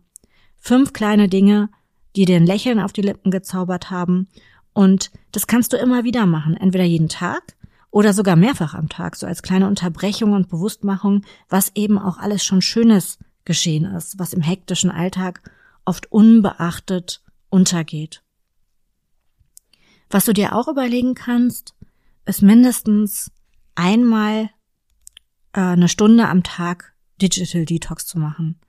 Fünf 0.57 0.93
kleine 0.93 1.27
Dinge, 1.27 1.69
die 2.15 2.25
dir 2.25 2.37
ein 2.37 2.45
Lächeln 2.45 2.79
auf 2.79 2.93
die 2.93 3.01
Lippen 3.01 3.31
gezaubert 3.31 3.89
haben. 3.89 4.27
Und 4.73 5.11
das 5.31 5.47
kannst 5.47 5.73
du 5.73 5.77
immer 5.77 6.03
wieder 6.03 6.25
machen, 6.25 6.55
entweder 6.55 6.83
jeden 6.83 7.09
Tag 7.09 7.55
oder 7.91 8.13
sogar 8.13 8.35
mehrfach 8.35 8.73
am 8.73 8.89
Tag, 8.89 9.15
so 9.15 9.27
als 9.27 9.43
kleine 9.43 9.67
Unterbrechung 9.67 10.33
und 10.33 10.49
Bewusstmachung, 10.49 11.23
was 11.47 11.71
eben 11.75 11.99
auch 11.99 12.17
alles 12.17 12.43
schon 12.43 12.61
Schönes 12.61 13.19
geschehen 13.45 13.85
ist, 13.85 14.17
was 14.17 14.33
im 14.33 14.41
hektischen 14.41 14.89
Alltag 14.89 15.51
oft 15.85 16.11
unbeachtet 16.11 17.21
untergeht. 17.49 18.23
Was 20.09 20.25
du 20.25 20.33
dir 20.33 20.55
auch 20.55 20.67
überlegen 20.67 21.13
kannst, 21.13 21.75
ist 22.25 22.41
mindestens 22.41 23.31
einmal 23.75 24.49
äh, 25.53 25.61
eine 25.61 25.89
Stunde 25.89 26.27
am 26.27 26.43
Tag 26.43 26.93
Digital 27.21 27.65
Detox 27.65 28.05
zu 28.05 28.17
machen. 28.17 28.59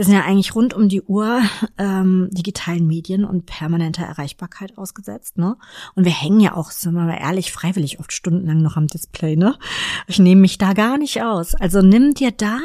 Wir 0.00 0.06
sind 0.06 0.14
ja 0.14 0.24
eigentlich 0.24 0.54
rund 0.54 0.72
um 0.72 0.88
die 0.88 1.02
Uhr 1.02 1.42
ähm, 1.76 2.30
digitalen 2.32 2.86
Medien 2.86 3.26
und 3.26 3.44
permanenter 3.44 4.02
Erreichbarkeit 4.02 4.78
ausgesetzt, 4.78 5.36
ne? 5.36 5.58
Und 5.94 6.06
wir 6.06 6.10
hängen 6.10 6.40
ja 6.40 6.56
auch, 6.56 6.70
sind 6.70 6.94
wir 6.94 7.02
mal 7.02 7.18
ehrlich, 7.20 7.52
freiwillig 7.52 8.00
oft 8.00 8.10
stundenlang 8.10 8.62
noch 8.62 8.78
am 8.78 8.86
Display, 8.86 9.36
ne? 9.36 9.58
Ich 10.06 10.18
nehme 10.18 10.40
mich 10.40 10.56
da 10.56 10.72
gar 10.72 10.96
nicht 10.96 11.22
aus. 11.22 11.54
Also 11.54 11.82
nimm 11.82 12.14
dir 12.14 12.30
da 12.30 12.60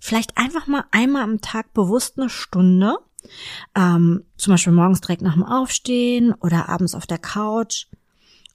vielleicht 0.00 0.36
einfach 0.36 0.66
mal 0.66 0.82
einmal 0.90 1.22
am 1.22 1.40
Tag 1.40 1.72
bewusst 1.74 2.18
eine 2.18 2.28
Stunde, 2.28 2.98
ähm, 3.76 4.24
zum 4.36 4.54
Beispiel 4.54 4.72
morgens 4.72 5.00
direkt 5.00 5.22
nach 5.22 5.34
dem 5.34 5.44
Aufstehen 5.44 6.34
oder 6.40 6.68
abends 6.68 6.96
auf 6.96 7.06
der 7.06 7.18
Couch 7.18 7.86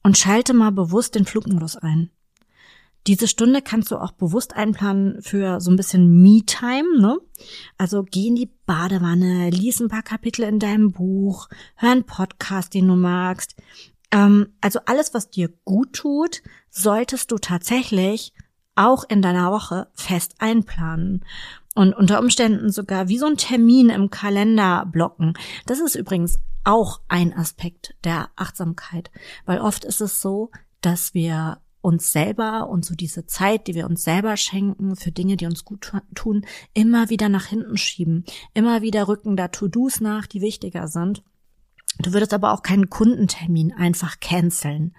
und 0.03 0.17
schalte 0.17 0.53
mal 0.53 0.73
bewusst 0.73 1.15
den 1.15 1.23
Flugmodus 1.23 1.77
ein. 1.77 2.09
Diese 3.07 3.27
Stunde 3.27 3.61
kannst 3.61 3.91
du 3.91 3.97
auch 3.97 4.11
bewusst 4.11 4.55
einplanen 4.55 5.21
für 5.21 5.61
so 5.61 5.69
ein 5.71 5.75
bisschen 5.75 6.21
Me-Time, 6.21 6.99
ne? 6.99 7.19
Also 7.77 8.03
geh 8.03 8.27
in 8.27 8.35
die 8.35 8.51
Badewanne, 8.65 9.49
lies 9.51 9.79
ein 9.79 9.89
paar 9.89 10.03
Kapitel 10.03 10.43
in 10.43 10.59
deinem 10.59 10.91
Buch, 10.91 11.47
hör 11.75 11.91
einen 11.91 12.05
Podcast, 12.05 12.73
den 12.73 12.87
du 12.87 12.95
magst, 12.95 13.55
Ähm, 14.11 14.53
also 14.61 14.79
alles, 14.85 15.13
was 15.13 15.29
dir 15.29 15.49
gut 15.65 15.93
tut, 15.93 16.41
solltest 16.69 17.31
du 17.31 17.37
tatsächlich 17.37 18.33
auch 18.75 19.03
in 19.07 19.21
deiner 19.21 19.51
Woche 19.51 19.87
fest 19.93 20.35
einplanen 20.39 21.25
und 21.75 21.93
unter 21.93 22.19
Umständen 22.19 22.71
sogar 22.71 23.07
wie 23.07 23.17
so 23.17 23.25
ein 23.25 23.37
Termin 23.37 23.89
im 23.89 24.09
Kalender 24.09 24.85
blocken. 24.85 25.33
Das 25.65 25.79
ist 25.79 25.95
übrigens 25.95 26.39
auch 26.63 27.01
ein 27.07 27.33
Aspekt 27.33 27.95
der 28.03 28.29
Achtsamkeit, 28.35 29.11
weil 29.45 29.59
oft 29.59 29.85
ist 29.85 30.01
es 30.01 30.21
so, 30.21 30.51
dass 30.81 31.13
wir 31.13 31.59
uns 31.85 32.11
selber 32.11 32.67
und 32.67 32.83
so 32.83 32.95
diese 32.95 33.27
Zeit, 33.27 33.67
die 33.67 33.75
wir 33.75 33.85
uns 33.85 34.03
selber 34.03 34.37
schenken 34.37 34.95
für 34.95 35.11
Dinge, 35.11 35.37
die 35.37 35.45
uns 35.45 35.63
gut 35.63 35.91
tun, 36.15 36.45
immer 36.73 37.11
wieder 37.11 37.29
nach 37.29 37.45
hinten 37.45 37.77
schieben. 37.77 38.25
Immer 38.55 38.81
wieder 38.81 39.07
rücken 39.07 39.37
da 39.37 39.49
To-Dos 39.49 40.01
nach, 40.01 40.25
die 40.25 40.41
wichtiger 40.41 40.87
sind. 40.87 41.23
Du 41.99 42.11
würdest 42.11 42.33
aber 42.33 42.53
auch 42.53 42.63
keinen 42.63 42.89
Kundentermin 42.89 43.71
einfach 43.71 44.19
canceln. 44.19 44.95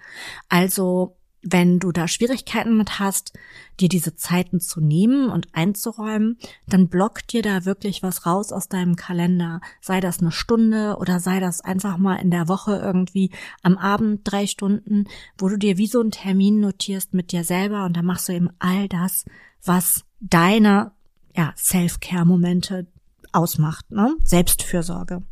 Also 0.47 1.16
wenn 1.41 1.79
du 1.79 1.91
da 1.91 2.07
Schwierigkeiten 2.07 2.77
mit 2.77 2.99
hast, 2.99 3.33
dir 3.79 3.89
diese 3.89 4.15
Zeiten 4.15 4.59
zu 4.59 4.81
nehmen 4.81 5.29
und 5.29 5.47
einzuräumen, 5.53 6.37
dann 6.67 6.89
block 6.89 7.27
dir 7.27 7.41
da 7.41 7.65
wirklich 7.65 8.03
was 8.03 8.25
raus 8.25 8.51
aus 8.51 8.69
deinem 8.69 8.95
Kalender. 8.95 9.61
Sei 9.81 9.99
das 9.99 10.19
eine 10.19 10.31
Stunde 10.31 10.97
oder 10.99 11.19
sei 11.19 11.39
das 11.39 11.61
einfach 11.61 11.97
mal 11.97 12.15
in 12.15 12.31
der 12.31 12.47
Woche 12.47 12.75
irgendwie 12.77 13.31
am 13.61 13.77
Abend 13.77 14.21
drei 14.23 14.47
Stunden, 14.47 15.05
wo 15.37 15.47
du 15.47 15.57
dir 15.57 15.77
wie 15.77 15.87
so 15.87 15.99
einen 15.99 16.11
Termin 16.11 16.59
notierst 16.59 17.13
mit 17.13 17.31
dir 17.31 17.43
selber 17.43 17.85
und 17.85 17.95
da 17.95 18.01
machst 18.01 18.27
du 18.29 18.33
eben 18.33 18.49
all 18.59 18.87
das, 18.87 19.25
was 19.63 20.03
deine 20.19 20.91
ja, 21.35 21.53
Self-Care-Momente 21.55 22.87
ausmacht, 23.31 23.91
ne? 23.91 24.15
Selbstfürsorge. 24.23 25.23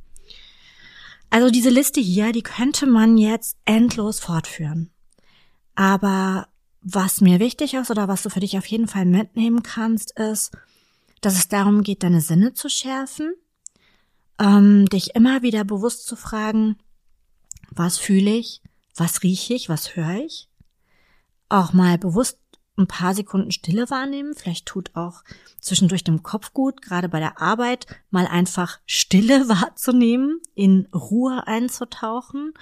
Also 1.30 1.50
diese 1.50 1.70
Liste 1.70 2.00
hier, 2.00 2.32
die 2.32 2.44
könnte 2.44 2.86
man 2.86 3.18
jetzt 3.18 3.58
endlos 3.65 4.20
fortführen. 4.20 4.91
Aber 5.76 6.48
was 6.82 7.22
mir 7.22 7.40
wichtig 7.40 7.74
ist 7.74 7.92
oder 7.92 8.08
was 8.08 8.24
du 8.24 8.30
für 8.30 8.40
dich 8.40 8.58
auf 8.58 8.66
jeden 8.68 8.88
Fall 8.88 9.06
mitnehmen 9.06 9.64
kannst, 9.64 10.18
ist, 10.18 10.52
dass 11.22 11.36
es 11.36 11.48
darum 11.48 11.84
geht, 11.84 12.04
deine 12.04 12.22
Sinne 12.22 12.54
zu 12.54 12.70
schärfen, 12.70 13.34
ähm, 14.40 14.86
dich 14.88 15.16
immer 15.16 15.42
wieder 15.42 15.64
bewusst 15.64 16.06
zu 16.06 16.16
fragen, 16.16 16.78
was 17.72 17.98
fühle 17.98 18.32
ich, 18.32 18.62
was 18.96 19.24
rieche 19.24 19.54
ich, 19.54 19.70
was 19.70 19.96
höre 19.96 20.24
ich, 20.26 20.50
auch 21.50 21.74
mal 21.74 21.98
bewusst 21.98 22.40
ein 22.78 22.88
paar 22.88 23.14
Sekunden 23.14 23.52
Stille 23.52 23.90
wahrnehmen. 23.90 24.34
Vielleicht 24.36 24.66
tut 24.66 24.96
auch 24.96 25.24
zwischendurch 25.60 26.04
dem 26.04 26.24
Kopf 26.24 26.54
gut, 26.54 26.82
gerade 26.82 27.10
bei 27.10 27.20
der 27.20 27.42
Arbeit, 27.42 27.88
mal 28.10 28.28
einfach 28.28 28.80
Stille 28.86 29.48
wahrzunehmen, 29.50 30.42
in 30.54 30.88
Ruhe 30.94 31.48
einzutauchen 31.48 32.54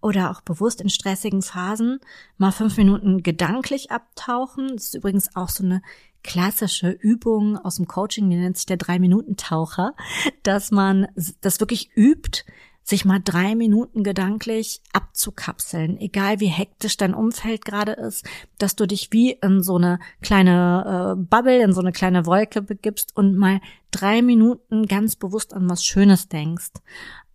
oder 0.00 0.30
auch 0.30 0.40
bewusst 0.40 0.80
in 0.80 0.88
stressigen 0.88 1.42
Phasen 1.42 2.00
mal 2.36 2.52
fünf 2.52 2.76
Minuten 2.76 3.22
gedanklich 3.22 3.90
abtauchen. 3.90 4.68
Das 4.74 4.86
ist 4.86 4.94
übrigens 4.94 5.36
auch 5.36 5.48
so 5.48 5.64
eine 5.64 5.82
klassische 6.24 6.90
Übung 6.90 7.56
aus 7.56 7.76
dem 7.76 7.86
Coaching, 7.86 8.28
die 8.28 8.36
nennt 8.36 8.56
sich 8.56 8.66
der 8.66 8.76
Drei-Minuten-Taucher, 8.76 9.94
dass 10.42 10.70
man 10.70 11.06
das 11.40 11.60
wirklich 11.60 11.96
übt, 11.96 12.44
sich 12.88 13.04
mal 13.04 13.20
drei 13.22 13.54
Minuten 13.54 14.02
gedanklich 14.02 14.80
abzukapseln, 14.94 15.98
egal 16.00 16.40
wie 16.40 16.46
hektisch 16.46 16.96
dein 16.96 17.12
Umfeld 17.12 17.66
gerade 17.66 17.92
ist, 17.92 18.24
dass 18.56 18.76
du 18.76 18.86
dich 18.86 19.12
wie 19.12 19.32
in 19.32 19.62
so 19.62 19.76
eine 19.76 19.98
kleine 20.22 21.16
äh, 21.18 21.22
Bubble, 21.22 21.62
in 21.62 21.74
so 21.74 21.82
eine 21.82 21.92
kleine 21.92 22.24
Wolke 22.24 22.62
begibst 22.62 23.14
und 23.14 23.36
mal 23.36 23.60
drei 23.90 24.22
Minuten 24.22 24.86
ganz 24.86 25.16
bewusst 25.16 25.54
an 25.54 25.68
was 25.68 25.84
Schönes 25.84 26.28
denkst. 26.28 26.72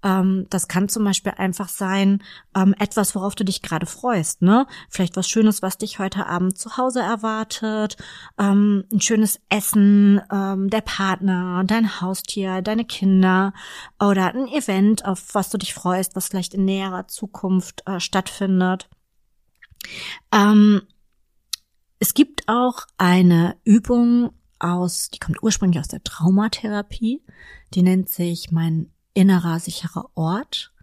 Ähm, 0.03 0.47
das 0.49 0.67
kann 0.67 0.89
zum 0.89 1.05
Beispiel 1.05 1.33
einfach 1.37 1.69
sein, 1.69 2.21
ähm, 2.55 2.75
etwas, 2.77 3.15
worauf 3.15 3.35
du 3.35 3.45
dich 3.45 3.61
gerade 3.61 3.85
freust, 3.85 4.41
ne? 4.41 4.67
Vielleicht 4.89 5.15
was 5.15 5.29
Schönes, 5.29 5.61
was 5.61 5.77
dich 5.77 5.97
heute 5.97 6.27
Abend 6.27 6.57
zu 6.57 6.77
Hause 6.77 6.99
erwartet, 6.99 7.95
ähm, 8.37 8.83
ein 8.91 8.99
schönes 8.99 9.39
Essen, 9.49 10.21
ähm, 10.31 10.69
der 10.69 10.81
Partner, 10.81 11.63
dein 11.65 12.01
Haustier, 12.01 12.61
deine 12.61 12.85
Kinder 12.85 13.53
oder 13.99 14.35
ein 14.35 14.47
Event, 14.47 15.05
auf 15.05 15.33
was 15.33 15.49
du 15.49 15.57
dich 15.57 15.73
freust, 15.73 16.15
was 16.15 16.27
vielleicht 16.27 16.53
in 16.53 16.65
näherer 16.65 17.07
Zukunft 17.07 17.83
äh, 17.87 18.01
stattfindet. 18.01 18.89
Ähm, 20.33 20.81
es 21.99 22.13
gibt 22.13 22.43
auch 22.47 22.85
eine 22.97 23.55
Übung 23.63 24.33
aus, 24.63 25.09
die 25.09 25.19
kommt 25.19 25.41
ursprünglich 25.43 25.79
aus 25.79 25.87
der 25.87 26.03
Traumatherapie, 26.03 27.21
die 27.73 27.81
nennt 27.81 28.09
sich 28.09 28.51
mein 28.51 28.91
innerer 29.13 29.59
sicherer 29.59 30.09
Ort. 30.15 30.73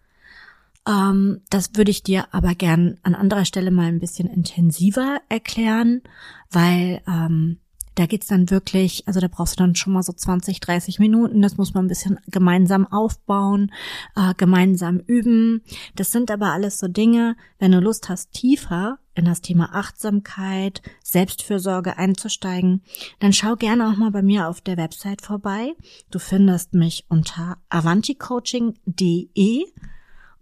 Ähm, 0.87 1.43
das 1.51 1.71
würde 1.75 1.91
ich 1.91 2.03
dir 2.03 2.33
aber 2.33 2.55
gern 2.55 2.99
an 3.03 3.15
anderer 3.15 3.45
Stelle 3.45 3.71
mal 3.71 3.87
ein 3.87 4.01
bisschen 4.01 4.29
intensiver 4.29 5.21
erklären, 5.29 6.03
weil 6.51 7.03
ähm, 7.07 7.59
da 7.97 8.07
geht's 8.07 8.29
dann 8.29 8.51
wirklich, 8.51 9.07
also 9.07 9.21
da 9.21 9.29
brauchst 9.29 9.59
du 9.59 9.65
dann 9.65 9.75
schon 9.75 9.93
mal 9.93 10.03
so 10.03 10.13
20, 10.13 10.61
30 10.61 11.01
Minuten. 11.01 11.43
Das 11.43 11.57
muss 11.57 11.75
man 11.75 11.85
ein 11.85 11.89
bisschen 11.89 12.19
gemeinsam 12.29 12.87
aufbauen, 12.87 13.73
äh, 14.17 14.33
gemeinsam 14.37 15.01
üben. 15.01 15.63
Das 15.97 16.11
sind 16.11 16.31
aber 16.31 16.53
alles 16.53 16.79
so 16.79 16.89
Dinge, 16.89 17.37
wenn 17.59 17.73
du 17.73 17.81
Lust 17.81 18.09
hast, 18.09 18.33
tiefer 18.33 18.99
in 19.15 19.25
das 19.25 19.41
Thema 19.41 19.75
Achtsamkeit, 19.75 20.83
Selbstfürsorge 21.03 21.99
einzusteigen, 21.99 22.83
dann 23.19 23.33
schau 23.33 23.57
gerne 23.57 23.89
auch 23.89 23.97
mal 23.97 24.11
bei 24.11 24.23
mir 24.23 24.49
auf 24.49 24.61
der 24.61 24.77
Website 24.77 25.23
vorbei. 25.23 25.75
Du 26.11 26.19
findest 26.19 26.75
mich 26.75 27.07
unter 27.09 27.59
avanticoaching.de 27.69 29.65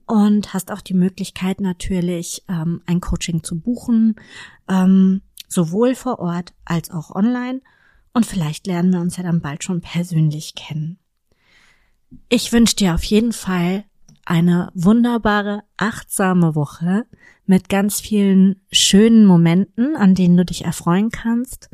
und 0.07 0.55
hast 0.55 0.73
auch 0.73 0.81
die 0.81 0.95
Möglichkeit 0.95 1.61
natürlich 1.61 2.43
ähm, 2.49 2.83
ein 2.87 3.01
Coaching 3.01 3.43
zu 3.43 3.61
buchen, 3.61 4.17
ähm, 4.69 5.23
sowohl 5.49 5.95
vor 5.95 6.19
Ort 6.19 6.55
als 6.65 6.91
auch 6.91 7.15
online. 7.15 7.61
Und 8.13 8.27
vielleicht 8.27 8.67
lernen 8.67 8.93
wir 8.93 9.01
uns 9.01 9.17
ja 9.17 9.23
dann 9.23 9.41
bald 9.41 9.65
schon 9.65 9.81
persönlich 9.81 10.55
kennen. 10.55 10.99
Ich 12.29 12.53
wünsche 12.53 12.77
dir 12.77 12.95
auf 12.95 13.05
jeden 13.05 13.33
Fall 13.33 13.85
eine 14.29 14.71
wunderbare, 14.75 15.63
achtsame 15.77 16.55
Woche 16.55 17.07
mit 17.47 17.69
ganz 17.69 18.01
vielen 18.01 18.61
schönen 18.71 19.25
Momenten, 19.25 19.97
an 19.97 20.15
denen 20.15 20.37
du 20.37 20.45
dich 20.45 20.65
erfreuen 20.65 21.11
kannst 21.11 21.71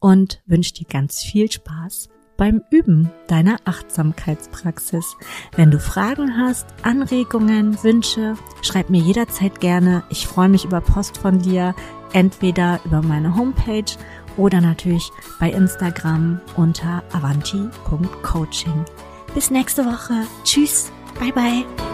und 0.00 0.42
wünsche 0.44 0.74
dir 0.74 0.86
ganz 0.86 1.22
viel 1.22 1.50
Spaß 1.50 2.10
beim 2.36 2.62
Üben 2.70 3.10
deiner 3.26 3.56
Achtsamkeitspraxis. 3.64 5.16
Wenn 5.56 5.70
du 5.70 5.78
Fragen 5.78 6.36
hast, 6.36 6.66
Anregungen, 6.82 7.82
Wünsche, 7.82 8.34
schreib 8.60 8.90
mir 8.90 9.00
jederzeit 9.00 9.60
gerne. 9.60 10.02
Ich 10.10 10.26
freue 10.26 10.48
mich 10.48 10.64
über 10.64 10.80
Post 10.82 11.16
von 11.16 11.38
dir, 11.38 11.74
entweder 12.12 12.80
über 12.84 13.00
meine 13.00 13.34
Homepage 13.34 13.84
oder 14.36 14.60
natürlich 14.60 15.10
bei 15.40 15.50
Instagram 15.50 16.40
unter 16.56 17.02
avanti.coaching. 17.12 18.84
Bis 19.32 19.50
nächste 19.50 19.86
Woche. 19.86 20.26
Tschüss. 20.42 20.92
Bye 21.18 21.32
bye. 21.32 21.93